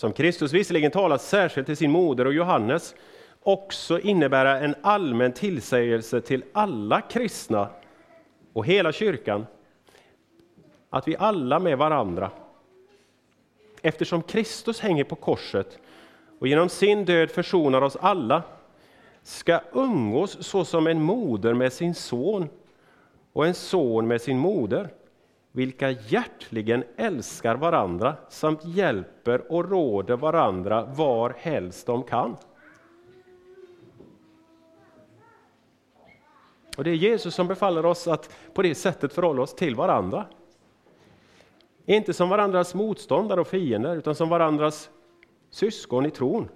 som 0.00 0.12
Kristus 0.12 0.52
visserligen 0.52 0.90
talat 0.90 1.22
särskilt 1.22 1.66
till 1.66 1.76
sin 1.76 1.90
moder 1.90 2.24
och 2.24 2.32
Johannes, 2.32 2.94
också 3.42 4.00
innebära 4.00 4.60
en 4.60 4.74
allmän 4.82 5.32
tillsägelse 5.32 6.20
till 6.20 6.44
alla 6.52 7.00
kristna 7.00 7.68
och 8.52 8.66
hela 8.66 8.92
kyrkan, 8.92 9.46
att 10.90 11.08
vi 11.08 11.16
alla 11.16 11.58
med 11.58 11.78
varandra, 11.78 12.30
eftersom 13.82 14.22
Kristus 14.22 14.80
hänger 14.80 15.04
på 15.04 15.16
korset 15.16 15.78
och 16.38 16.48
genom 16.48 16.68
sin 16.68 17.04
död 17.04 17.30
försonar 17.30 17.82
oss 17.82 17.96
alla, 17.96 18.42
ska 19.22 19.60
umgås 19.72 20.46
så 20.46 20.64
som 20.64 20.86
en 20.86 21.02
moder 21.02 21.54
med 21.54 21.72
sin 21.72 21.94
son 21.94 22.48
och 23.32 23.46
en 23.46 23.54
son 23.54 24.06
med 24.06 24.20
sin 24.20 24.38
moder, 24.38 24.88
vilka 25.52 25.90
hjärtligen 25.90 26.84
älskar 26.96 27.56
varandra 27.56 28.16
samt 28.28 28.64
hjälper 28.64 29.52
och 29.52 29.70
råder 29.70 30.16
varandra 30.16 30.84
var 30.84 31.34
helst 31.38 31.86
de 31.86 32.02
kan. 32.02 32.36
Och 36.76 36.84
Det 36.84 36.90
är 36.90 36.94
Jesus 36.94 37.34
som 37.34 37.48
befaller 37.48 37.86
oss 37.86 38.08
att 38.08 38.30
på 38.54 38.62
det 38.62 38.74
sättet 38.74 39.12
förhålla 39.12 39.42
oss 39.42 39.54
till 39.54 39.74
varandra. 39.74 40.26
Inte 41.86 42.12
som 42.12 42.28
varandras 42.28 42.74
motståndare 42.74 43.40
och 43.40 43.46
fiender, 43.46 43.96
utan 43.96 44.14
som 44.14 44.28
varandras 44.28 44.90
syskon 45.50 46.06
i 46.06 46.10
tron. 46.10 46.48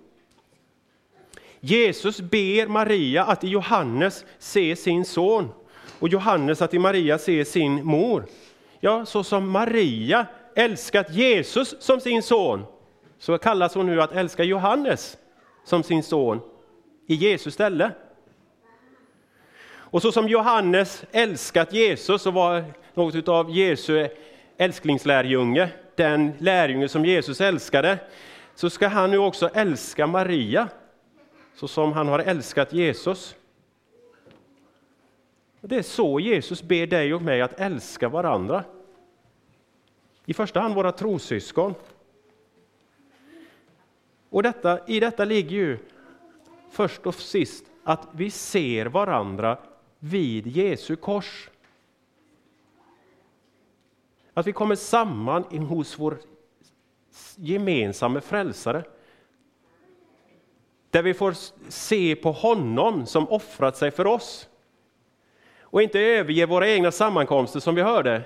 Jesus 1.60 2.20
ber 2.20 2.66
Maria 2.66 3.24
att 3.24 3.44
i 3.44 3.48
Johannes 3.48 4.24
se 4.38 4.76
sin 4.76 5.04
son 5.04 5.48
och 5.98 6.08
Johannes 6.08 6.62
att 6.62 6.74
i 6.74 6.78
Maria 6.78 7.18
se 7.18 7.44
sin 7.44 7.84
mor. 7.84 8.26
Ja, 8.84 9.06
så 9.06 9.24
som 9.24 9.50
Maria 9.50 10.26
älskat 10.54 11.10
Jesus 11.10 11.74
som 11.78 12.00
sin 12.00 12.22
son, 12.22 12.64
så 13.18 13.38
kallas 13.38 13.74
hon 13.74 13.86
nu 13.86 14.02
att 14.02 14.12
älska 14.12 14.44
Johannes 14.44 15.16
som 15.64 15.82
sin 15.82 16.02
son 16.02 16.40
i 17.06 17.14
Jesus 17.14 17.54
ställe. 17.54 17.90
Och 19.74 20.02
så 20.02 20.12
som 20.12 20.28
Johannes 20.28 21.04
älskat 21.12 21.72
Jesus 21.72 22.26
och 22.26 22.34
var 22.34 22.64
något 22.94 23.28
av 23.28 23.50
Jesu 23.50 24.08
älsklingslärjunge, 24.56 25.68
den 25.94 26.32
lärjunge 26.38 26.88
som 26.88 27.04
Jesus 27.04 27.40
älskade, 27.40 27.98
så 28.54 28.70
ska 28.70 28.88
han 28.88 29.10
nu 29.10 29.18
också 29.18 29.50
älska 29.54 30.06
Maria 30.06 30.68
så 31.54 31.68
som 31.68 31.92
han 31.92 32.08
har 32.08 32.18
älskat 32.18 32.72
Jesus. 32.72 33.36
Det 35.60 35.76
är 35.76 35.82
så 35.82 36.20
Jesus 36.20 36.62
ber 36.62 36.86
dig 36.86 37.14
och 37.14 37.22
mig 37.22 37.42
att 37.42 37.60
älska 37.60 38.08
varandra. 38.08 38.64
I 40.26 40.34
första 40.34 40.60
hand 40.60 40.74
våra 40.74 40.92
trossyskon. 40.92 41.74
Och 44.30 44.42
detta, 44.42 44.86
i 44.86 45.00
detta 45.00 45.24
ligger 45.24 45.56
ju 45.56 45.78
först 46.70 47.06
och 47.06 47.14
sist 47.14 47.64
att 47.84 48.08
vi 48.12 48.30
ser 48.30 48.86
varandra 48.86 49.58
vid 49.98 50.46
Jesu 50.46 50.96
kors. 50.96 51.50
Att 54.34 54.46
vi 54.46 54.52
kommer 54.52 54.74
samman 54.74 55.42
hos 55.42 55.98
vår 55.98 56.18
gemensamma 57.36 58.20
frälsare. 58.20 58.84
Där 60.90 61.02
vi 61.02 61.14
får 61.14 61.34
se 61.70 62.16
på 62.16 62.32
honom 62.32 63.06
som 63.06 63.28
offrat 63.28 63.76
sig 63.76 63.90
för 63.90 64.06
oss. 64.06 64.48
Och 65.60 65.82
inte 65.82 66.00
överge 66.00 66.46
våra 66.46 66.68
egna 66.68 66.92
sammankomster 66.92 67.60
som 67.60 67.74
vi 67.74 67.82
hörde 67.82 68.22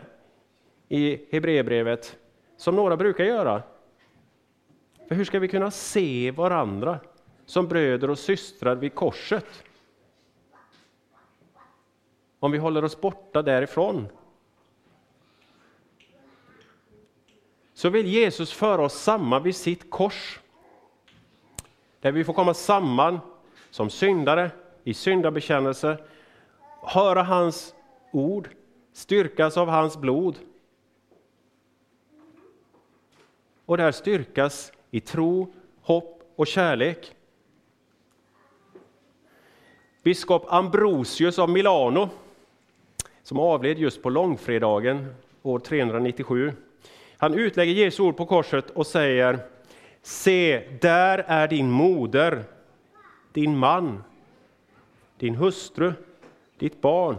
i 0.88 1.26
Hebreerbrevet, 1.30 2.18
som 2.56 2.76
några 2.76 2.96
brukar 2.96 3.24
göra. 3.24 3.62
För 5.08 5.14
hur 5.14 5.24
ska 5.24 5.38
vi 5.38 5.48
kunna 5.48 5.70
se 5.70 6.30
varandra 6.30 7.00
som 7.46 7.68
bröder 7.68 8.10
och 8.10 8.18
systrar 8.18 8.76
vid 8.76 8.94
korset? 8.94 9.64
Om 12.38 12.52
vi 12.52 12.58
håller 12.58 12.84
oss 12.84 13.00
borta 13.00 13.42
därifrån. 13.42 14.08
Så 17.74 17.88
vill 17.88 18.06
Jesus 18.06 18.52
föra 18.52 18.82
oss 18.82 18.94
samman 18.94 19.42
vid 19.42 19.56
sitt 19.56 19.90
kors. 19.90 20.40
där 22.00 22.12
vi 22.12 22.24
får 22.24 22.32
komma 22.32 22.54
samman 22.54 23.20
som 23.70 23.90
syndare 23.90 24.50
i 24.84 24.94
syndabekännelse, 24.94 25.98
höra 26.82 27.22
hans 27.22 27.74
ord, 28.12 28.48
styrkas 28.92 29.56
av 29.56 29.68
hans 29.68 29.96
blod. 29.96 30.38
Och 33.68 33.76
där 33.76 33.92
styrkas 33.92 34.72
i 34.90 35.00
tro, 35.00 35.54
hopp 35.80 36.22
och 36.36 36.46
kärlek. 36.46 37.14
Biskop 40.02 40.44
Ambrosius 40.48 41.38
av 41.38 41.50
Milano, 41.50 42.08
som 43.22 43.38
avled 43.38 43.78
just 43.78 44.02
på 44.02 44.10
långfredagen 44.10 45.14
år 45.42 45.58
397. 45.58 46.52
Han 47.16 47.34
utlägger 47.34 47.72
Jesu 47.72 48.02
ord 48.02 48.16
på 48.16 48.26
korset 48.26 48.70
och 48.70 48.86
säger 48.86 49.38
Se, 50.02 50.62
där 50.80 51.24
är 51.26 51.48
din 51.48 51.70
moder, 51.70 52.44
din 53.32 53.58
man, 53.58 54.04
din 55.16 55.34
hustru, 55.34 55.92
ditt 56.58 56.80
barn. 56.80 57.16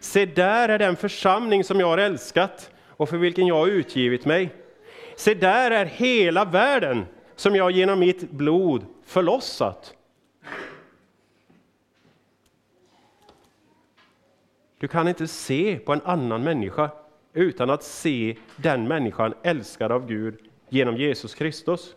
Se, 0.00 0.26
där 0.26 0.68
är 0.68 0.78
den 0.78 0.96
församling 0.96 1.64
som 1.64 1.80
jag 1.80 1.86
har 1.86 1.98
älskat 1.98 2.70
och 2.86 3.08
för 3.08 3.16
vilken 3.16 3.46
jag 3.46 3.58
har 3.58 3.66
utgivit 3.66 4.24
mig. 4.24 4.61
Se, 5.22 5.34
där 5.34 5.70
är 5.70 5.84
hela 5.84 6.44
världen 6.44 7.06
som 7.36 7.56
jag 7.56 7.70
genom 7.70 7.98
mitt 7.98 8.30
blod 8.30 8.86
förlossat. 9.04 9.94
Du 14.78 14.88
kan 14.88 15.08
inte 15.08 15.26
se 15.26 15.78
på 15.78 15.92
en 15.92 16.00
annan 16.04 16.44
människa 16.44 16.90
utan 17.32 17.70
att 17.70 17.82
se 17.82 18.36
den 18.56 18.88
människan 18.88 19.34
älskad 19.42 19.92
av 19.92 20.06
Gud 20.06 20.38
genom 20.68 20.96
Jesus 20.96 21.34
Kristus. 21.34 21.94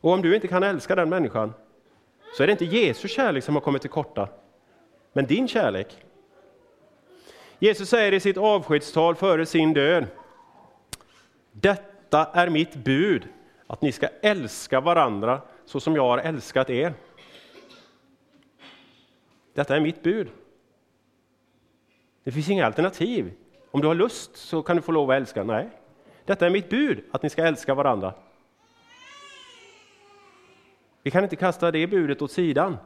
Och 0.00 0.12
om 0.12 0.22
du 0.22 0.34
inte 0.34 0.48
kan 0.48 0.62
älska 0.62 0.94
den 0.94 1.08
människan 1.08 1.52
så 2.36 2.42
är 2.42 2.46
det 2.46 2.52
inte 2.52 2.64
Jesu 2.64 3.08
kärlek 3.08 3.44
som 3.44 3.54
har 3.54 3.62
kommit 3.62 3.82
till 3.82 3.90
korta, 3.90 4.28
men 5.12 5.26
din 5.26 5.48
kärlek. 5.48 6.04
Jesus 7.62 7.88
säger 7.88 8.14
i 8.14 8.20
sitt 8.20 8.36
avskedstal 8.36 9.14
före 9.14 9.46
sin 9.46 9.72
död. 9.72 10.06
Detta 11.52 12.24
är 12.24 12.50
mitt 12.50 12.74
bud, 12.74 13.28
att 13.66 13.82
ni 13.82 13.92
ska 13.92 14.08
älska 14.22 14.80
varandra 14.80 15.40
så 15.64 15.80
som 15.80 15.96
jag 15.96 16.02
har 16.02 16.18
älskat 16.18 16.70
er. 16.70 16.94
Detta 19.54 19.76
är 19.76 19.80
mitt 19.80 20.02
bud. 20.02 20.28
Det 22.24 22.32
finns 22.32 22.48
inga 22.48 22.66
alternativ. 22.66 23.32
Om 23.70 23.80
du 23.80 23.86
har 23.86 23.94
lust 23.94 24.36
så 24.36 24.62
kan 24.62 24.76
du 24.76 24.82
få 24.82 24.92
lov 24.92 25.10
att 25.10 25.16
älska. 25.16 25.44
Nej, 25.44 25.68
detta 26.24 26.46
är 26.46 26.50
mitt 26.50 26.70
bud, 26.70 27.04
att 27.10 27.22
ni 27.22 27.30
ska 27.30 27.44
älska 27.44 27.74
varandra. 27.74 28.14
Vi 31.02 31.10
kan 31.10 31.24
inte 31.24 31.36
kasta 31.36 31.70
det 31.70 31.86
budet 31.86 32.22
åt 32.22 32.32
sidan. 32.32 32.76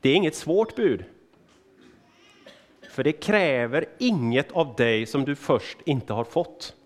Det 0.00 0.08
är 0.08 0.14
inget 0.14 0.34
svårt 0.34 0.76
bud. 0.76 1.04
För 2.92 3.04
det 3.04 3.12
kräver 3.12 3.86
inget 3.98 4.52
av 4.52 4.74
dig 4.76 5.06
som 5.06 5.24
du 5.24 5.36
först 5.36 5.78
inte 5.84 6.12
har 6.12 6.24
fått. 6.24 6.76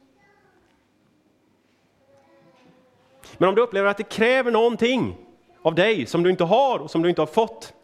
Men 3.39 3.49
om 3.49 3.55
du 3.55 3.63
upplever 3.63 3.89
att 3.89 3.97
det 3.97 4.09
kräver 4.09 4.51
någonting 4.51 5.17
av 5.63 5.75
dig 5.75 6.07
som 6.07 6.23
du 6.23 6.31
inte 6.31 6.45
har 6.45 6.79
och 6.79 6.91
som 6.91 7.03
du 7.03 7.09
inte 7.09 7.21
har 7.21 7.27
fått, 7.27 7.75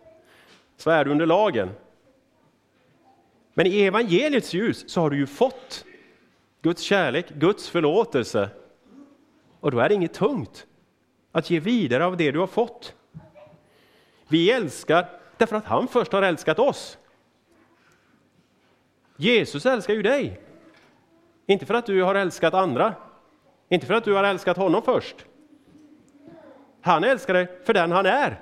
så 0.77 0.91
är 0.91 1.05
du 1.05 1.11
under 1.11 1.27
lagen. 1.27 1.71
Men 3.55 3.67
i 3.67 3.83
evangeliets 3.83 4.55
ljus 4.55 4.91
så 4.91 5.01
har 5.01 5.11
du 5.11 5.17
ju 5.17 5.27
fått 5.27 5.85
Guds 6.61 6.83
kärlek, 6.83 7.29
Guds 7.29 7.69
förlåtelse. 7.69 8.49
Och 9.61 9.71
då 9.71 9.79
är 9.79 9.89
det 9.89 9.95
inget 9.95 10.15
tungt 10.15 10.67
att 11.33 11.51
ge 11.51 11.61
vidare 11.61 12.05
av 12.05 12.17
det 12.17 12.31
du 12.31 12.39
har 12.39 12.47
fått. 12.47 12.95
Vi 14.29 14.51
älskar 14.51 15.09
därför 15.37 15.57
att 15.57 15.67
han 15.67 15.89
först 15.89 16.13
har 16.13 16.23
älskat 16.23 16.59
oss. 16.59 16.99
Jesus 19.17 19.67
älskar 19.67 19.95
ju 19.95 20.03
dig. 20.03 20.41
Inte 21.47 21.67
för 21.67 21.75
att 21.75 21.87
du 21.87 22.03
har 22.03 22.15
älskat 22.15 22.55
andra, 22.55 22.95
inte 23.69 23.87
för 23.87 23.95
att 23.95 24.05
du 24.05 24.13
har 24.13 24.25
älskat 24.25 24.57
honom 24.57 24.83
först. 24.83 25.17
Han 26.81 27.05
älskar 27.05 27.35
dig 27.35 27.49
för 27.65 27.75
den 27.75 27.93
han 27.93 28.07
är. 28.07 28.41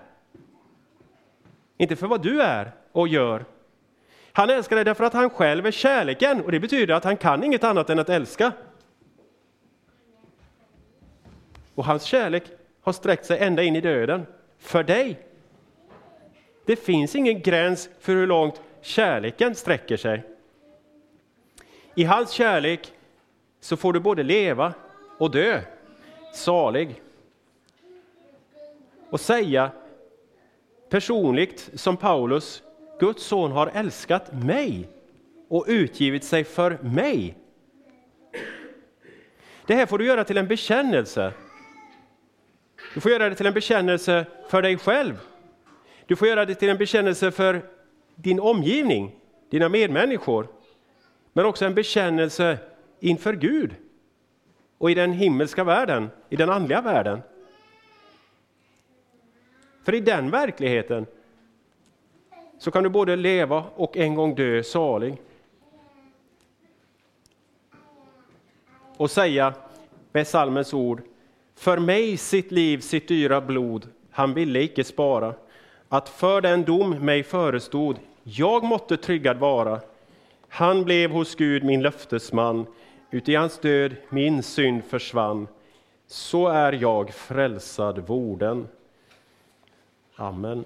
Inte 1.76 1.96
för 1.96 2.06
vad 2.06 2.22
du 2.22 2.42
är 2.42 2.72
och 2.92 3.08
gör. 3.08 3.44
Han 4.32 4.50
älskar 4.50 4.76
dig 4.76 4.84
därför 4.84 5.04
att 5.04 5.12
han 5.12 5.30
själv 5.30 5.66
är 5.66 5.70
kärleken 5.70 6.44
och 6.44 6.52
det 6.52 6.60
betyder 6.60 6.94
att 6.94 7.04
han 7.04 7.16
kan 7.16 7.44
inget 7.44 7.64
annat 7.64 7.90
än 7.90 7.98
att 7.98 8.08
älska. 8.08 8.52
Och 11.74 11.84
hans 11.84 12.02
kärlek 12.02 12.44
har 12.80 12.92
sträckt 12.92 13.26
sig 13.26 13.38
ända 13.38 13.62
in 13.62 13.76
i 13.76 13.80
döden 13.80 14.26
för 14.58 14.82
dig. 14.82 15.18
Det 16.66 16.76
finns 16.76 17.16
ingen 17.16 17.40
gräns 17.40 17.90
för 18.00 18.12
hur 18.12 18.26
långt 18.26 18.62
kärleken 18.80 19.54
sträcker 19.54 19.96
sig. 19.96 20.29
I 21.94 22.04
hans 22.04 22.30
kärlek 22.30 22.92
så 23.60 23.76
får 23.76 23.92
du 23.92 24.00
både 24.00 24.22
leva 24.22 24.74
och 25.18 25.30
dö 25.30 25.60
salig. 26.34 27.02
Och 29.10 29.20
säga 29.20 29.70
personligt 30.90 31.70
som 31.74 31.96
Paulus, 31.96 32.62
Guds 33.00 33.24
son 33.24 33.52
har 33.52 33.70
älskat 33.74 34.32
mig 34.32 34.88
och 35.48 35.64
utgivit 35.68 36.24
sig 36.24 36.44
för 36.44 36.78
mig. 36.82 37.36
Det 39.66 39.74
här 39.74 39.86
får 39.86 39.98
du 39.98 40.06
göra 40.06 40.24
till 40.24 40.36
en 40.36 40.48
bekännelse. 40.48 41.32
Du 42.94 43.00
får 43.00 43.12
göra 43.12 43.28
det 43.28 43.34
till 43.34 43.46
en 43.46 43.54
bekännelse 43.54 44.26
för 44.48 44.62
dig 44.62 44.78
själv. 44.78 45.18
Du 46.06 46.16
får 46.16 46.28
göra 46.28 46.44
det 46.44 46.54
till 46.54 46.68
en 46.68 46.78
bekännelse 46.78 47.30
för 47.30 47.62
din 48.14 48.40
omgivning, 48.40 49.16
dina 49.50 49.68
medmänniskor 49.68 50.48
men 51.32 51.44
också 51.44 51.64
en 51.64 51.74
bekännelse 51.74 52.58
inför 53.00 53.32
Gud 53.32 53.74
och 54.78 54.90
i 54.90 54.94
den 54.94 55.12
himmelska 55.12 55.64
världen, 55.64 56.10
i 56.28 56.36
den 56.36 56.50
andliga 56.50 56.80
världen. 56.80 57.22
För 59.84 59.94
i 59.94 60.00
den 60.00 60.30
verkligheten 60.30 61.06
så 62.58 62.70
kan 62.70 62.82
du 62.82 62.88
både 62.88 63.16
leva 63.16 63.64
och 63.74 63.96
en 63.96 64.14
gång 64.14 64.34
dö 64.34 64.62
salig. 64.62 65.16
Och 68.96 69.10
säga 69.10 69.54
med 70.12 70.26
salmens 70.26 70.74
ord, 70.74 71.02
för 71.54 71.78
mig 71.78 72.16
sitt 72.16 72.52
liv, 72.52 72.78
sitt 72.78 73.08
dyra 73.08 73.40
blod, 73.40 73.88
han 74.10 74.34
ville 74.34 74.62
icke 74.62 74.84
spara, 74.84 75.34
att 75.88 76.08
för 76.08 76.40
den 76.40 76.64
dom 76.64 76.90
mig 76.90 77.22
förestod, 77.22 77.96
jag 78.22 78.64
måtte 78.64 78.96
tryggad 78.96 79.38
vara, 79.38 79.80
han 80.50 80.84
blev 80.84 81.10
hos 81.10 81.34
Gud 81.34 81.64
min 81.64 81.82
löftesman, 81.82 82.66
uti 83.10 83.34
hans 83.34 83.58
död 83.58 83.96
min 84.08 84.42
synd 84.42 84.84
försvann. 84.84 85.48
Så 86.06 86.48
är 86.48 86.72
jag 86.72 87.14
frälsad 87.14 87.98
vorden. 87.98 88.68
Amen. 90.16 90.64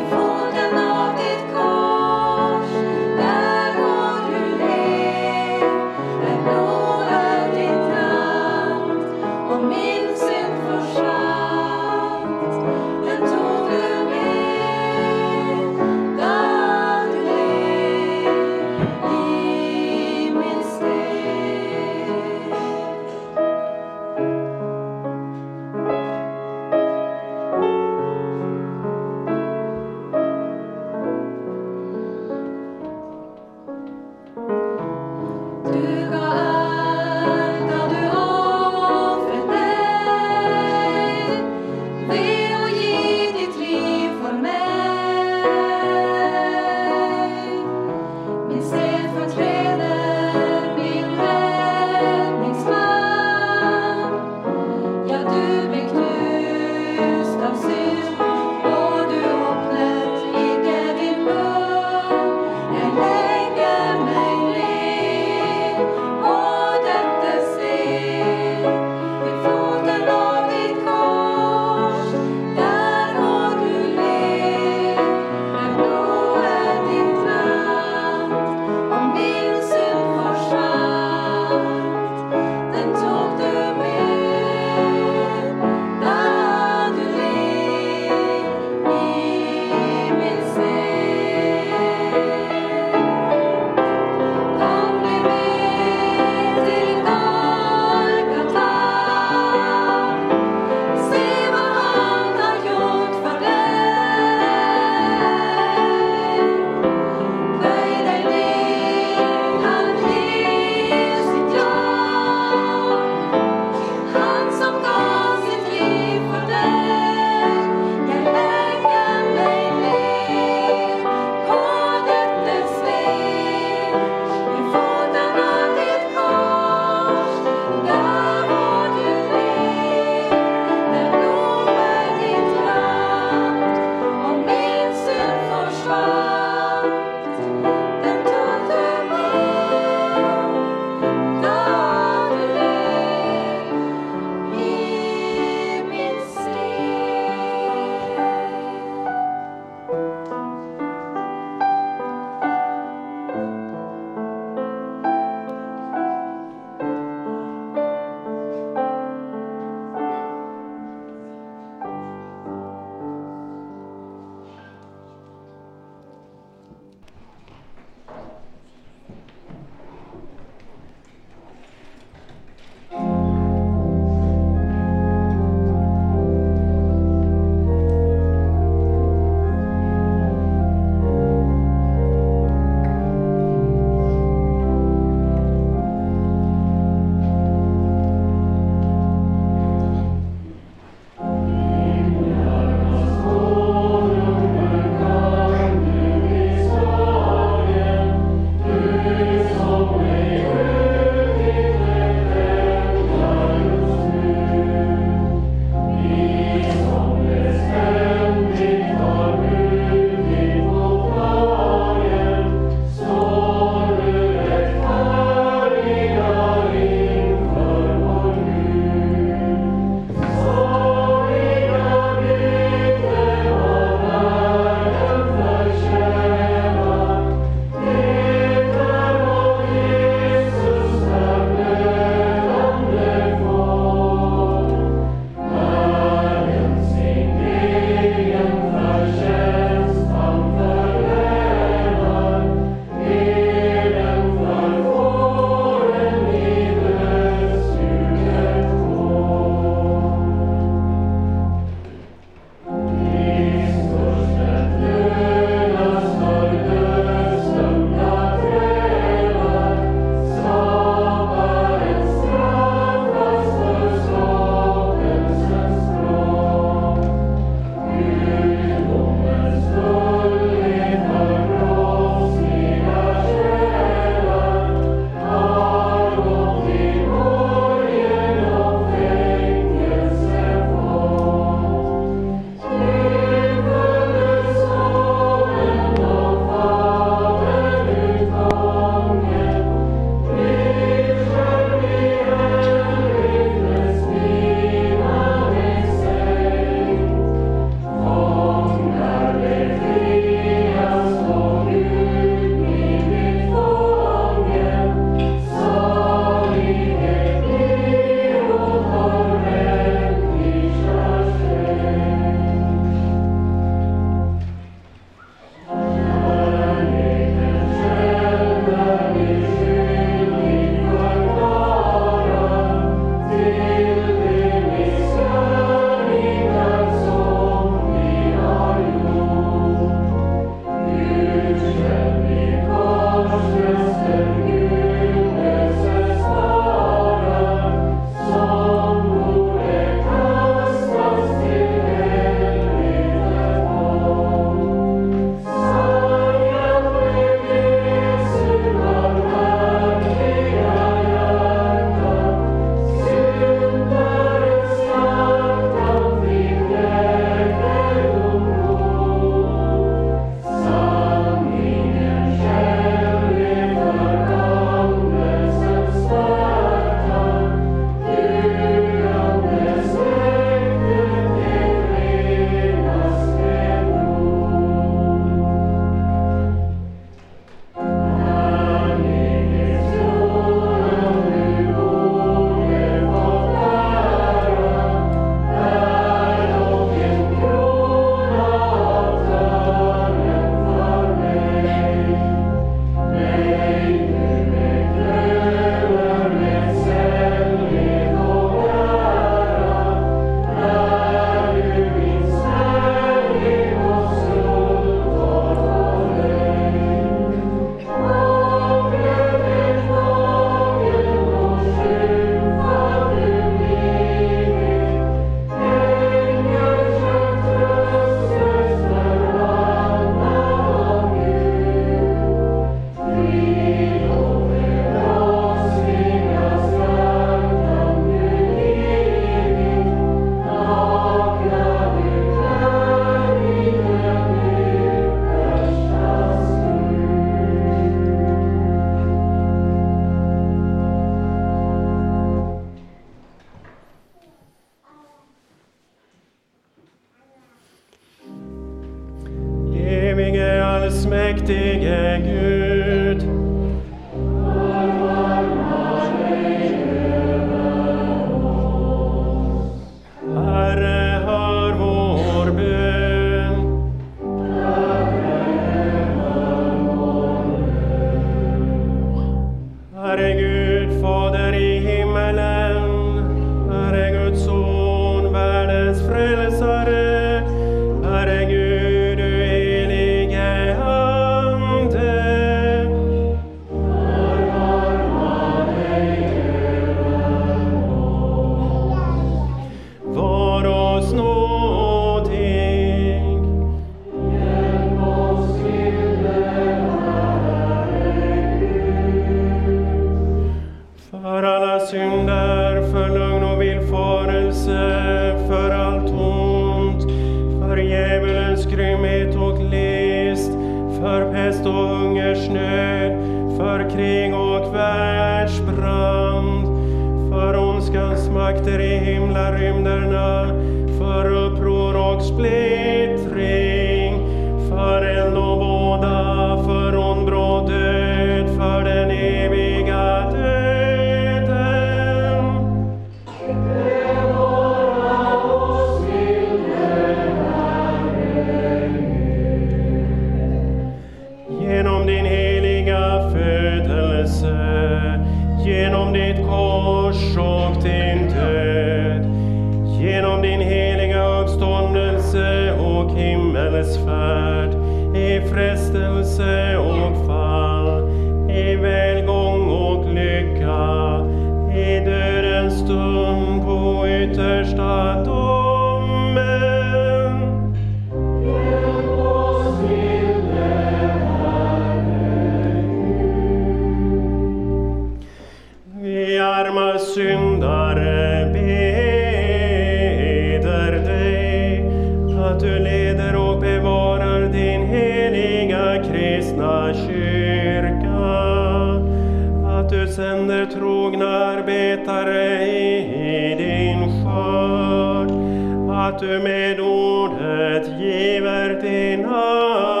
liberty 598.21 599.17
now. 599.17 600.00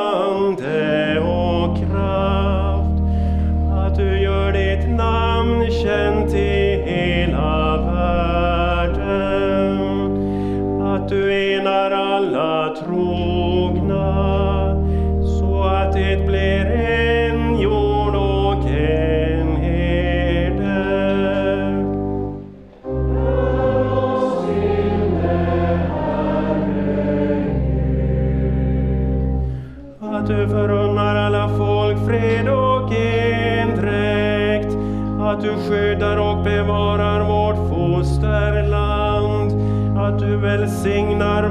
att 35.41 35.47
du 35.47 35.55
skyddar 35.69 36.17
och 36.17 36.43
bevarar 36.43 37.23
vårt 37.23 37.69
fosterland, 37.69 39.51
att 39.97 40.19
du 40.19 40.37
välsignar 40.37 41.43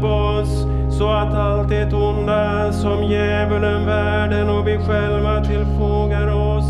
Hjälp 0.00 0.12
oss 0.12 0.66
så 0.98 1.10
att 1.10 1.34
allt 1.34 1.68
det 1.68 1.92
onda 1.92 2.72
som 2.72 3.04
djävulen, 3.04 3.86
världen 3.86 4.48
och 4.48 4.66
vi 4.66 4.78
själva 4.78 5.44
tillfogar 5.44 6.28
oss 6.28 6.64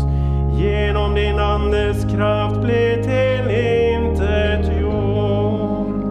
genom 0.51 1.15
din 1.15 1.39
Andes 1.39 2.03
kraft 2.03 2.61
blir 2.61 3.03
till 3.03 3.49
intet 3.95 4.81
jord. 4.81 6.03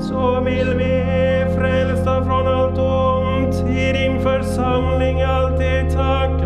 Så 0.00 0.40
vill 0.40 0.74
vi 0.74 1.04
frälsta 1.56 2.24
från 2.24 2.46
allt 2.46 2.78
ont 2.78 3.70
i 3.70 3.92
din 3.92 4.20
församling 4.20 5.22
alltid 5.22 5.90
tacka 5.90 6.45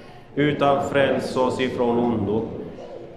utan 0.35 0.89
fräls 0.89 1.37
oss 1.37 1.59
ifrån 1.59 1.99
ondo. 1.99 2.47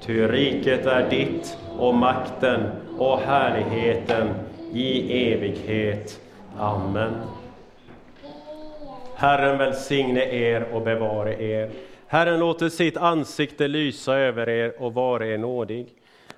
Ty 0.01 0.27
riket 0.27 0.87
är 0.87 1.11
ditt, 1.11 1.57
och 1.79 1.95
makten 1.95 2.63
och 2.99 3.19
härligheten 3.19 4.29
i 4.73 5.23
evighet. 5.33 6.21
Amen. 6.59 7.13
Herren 9.15 9.59
välsigne 9.59 10.25
er 10.25 10.67
och 10.73 10.83
bevare 10.83 11.43
er. 11.43 11.71
Herren 12.07 12.41
låter 12.41 12.69
sitt 12.69 12.97
ansikte 12.97 13.69
lysa 13.69 14.15
över 14.15 14.49
er 14.49 14.83
och 14.83 14.95
vara 14.95 15.27
er 15.27 15.39
nådig. 15.39 15.87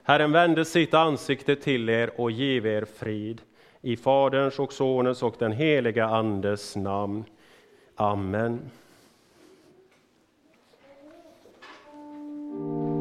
Herren 0.02 0.32
vände 0.32 0.64
sitt 0.64 0.94
ansikte 0.94 1.56
till 1.56 1.88
er 1.88 2.10
och 2.20 2.30
give 2.30 2.70
er 2.70 2.84
frid. 2.84 3.40
I 3.80 3.96
Faderns 3.96 4.58
och 4.58 4.72
Sonens 4.72 5.22
och 5.22 5.34
den 5.38 5.52
heliga 5.52 6.06
Andes 6.06 6.76
namn. 6.76 7.24
Amen. 7.96 8.70
thank 12.56 12.68
you 12.68 12.95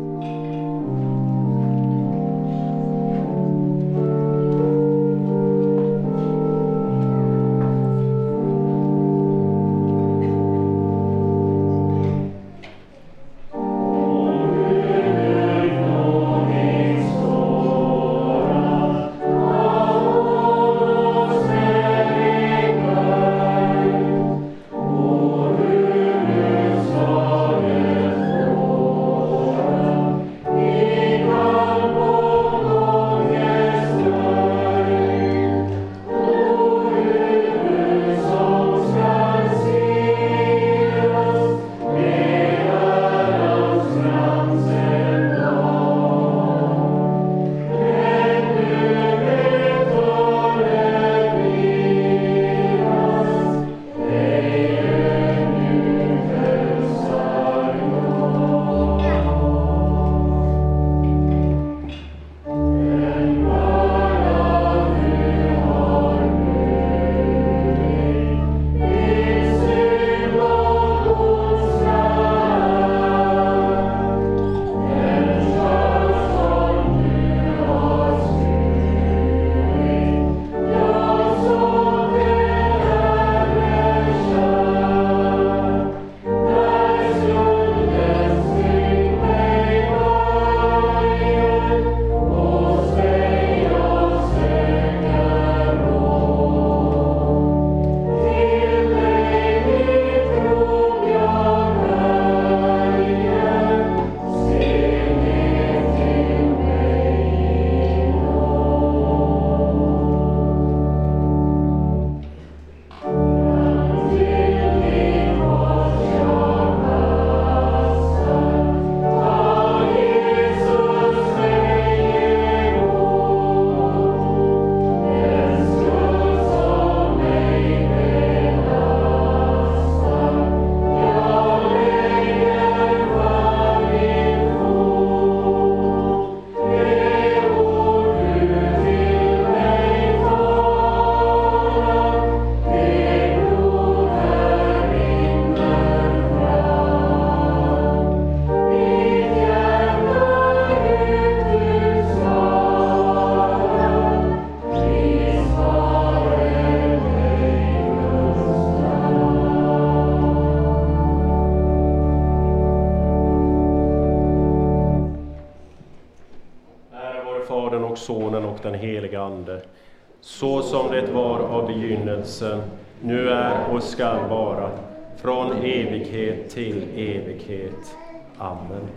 skall 173.95 174.29
vara, 174.29 174.71
från 175.17 175.51
evighet 175.51 176.49
till 176.49 176.83
evighet. 176.95 177.95
Amen. 178.37 178.89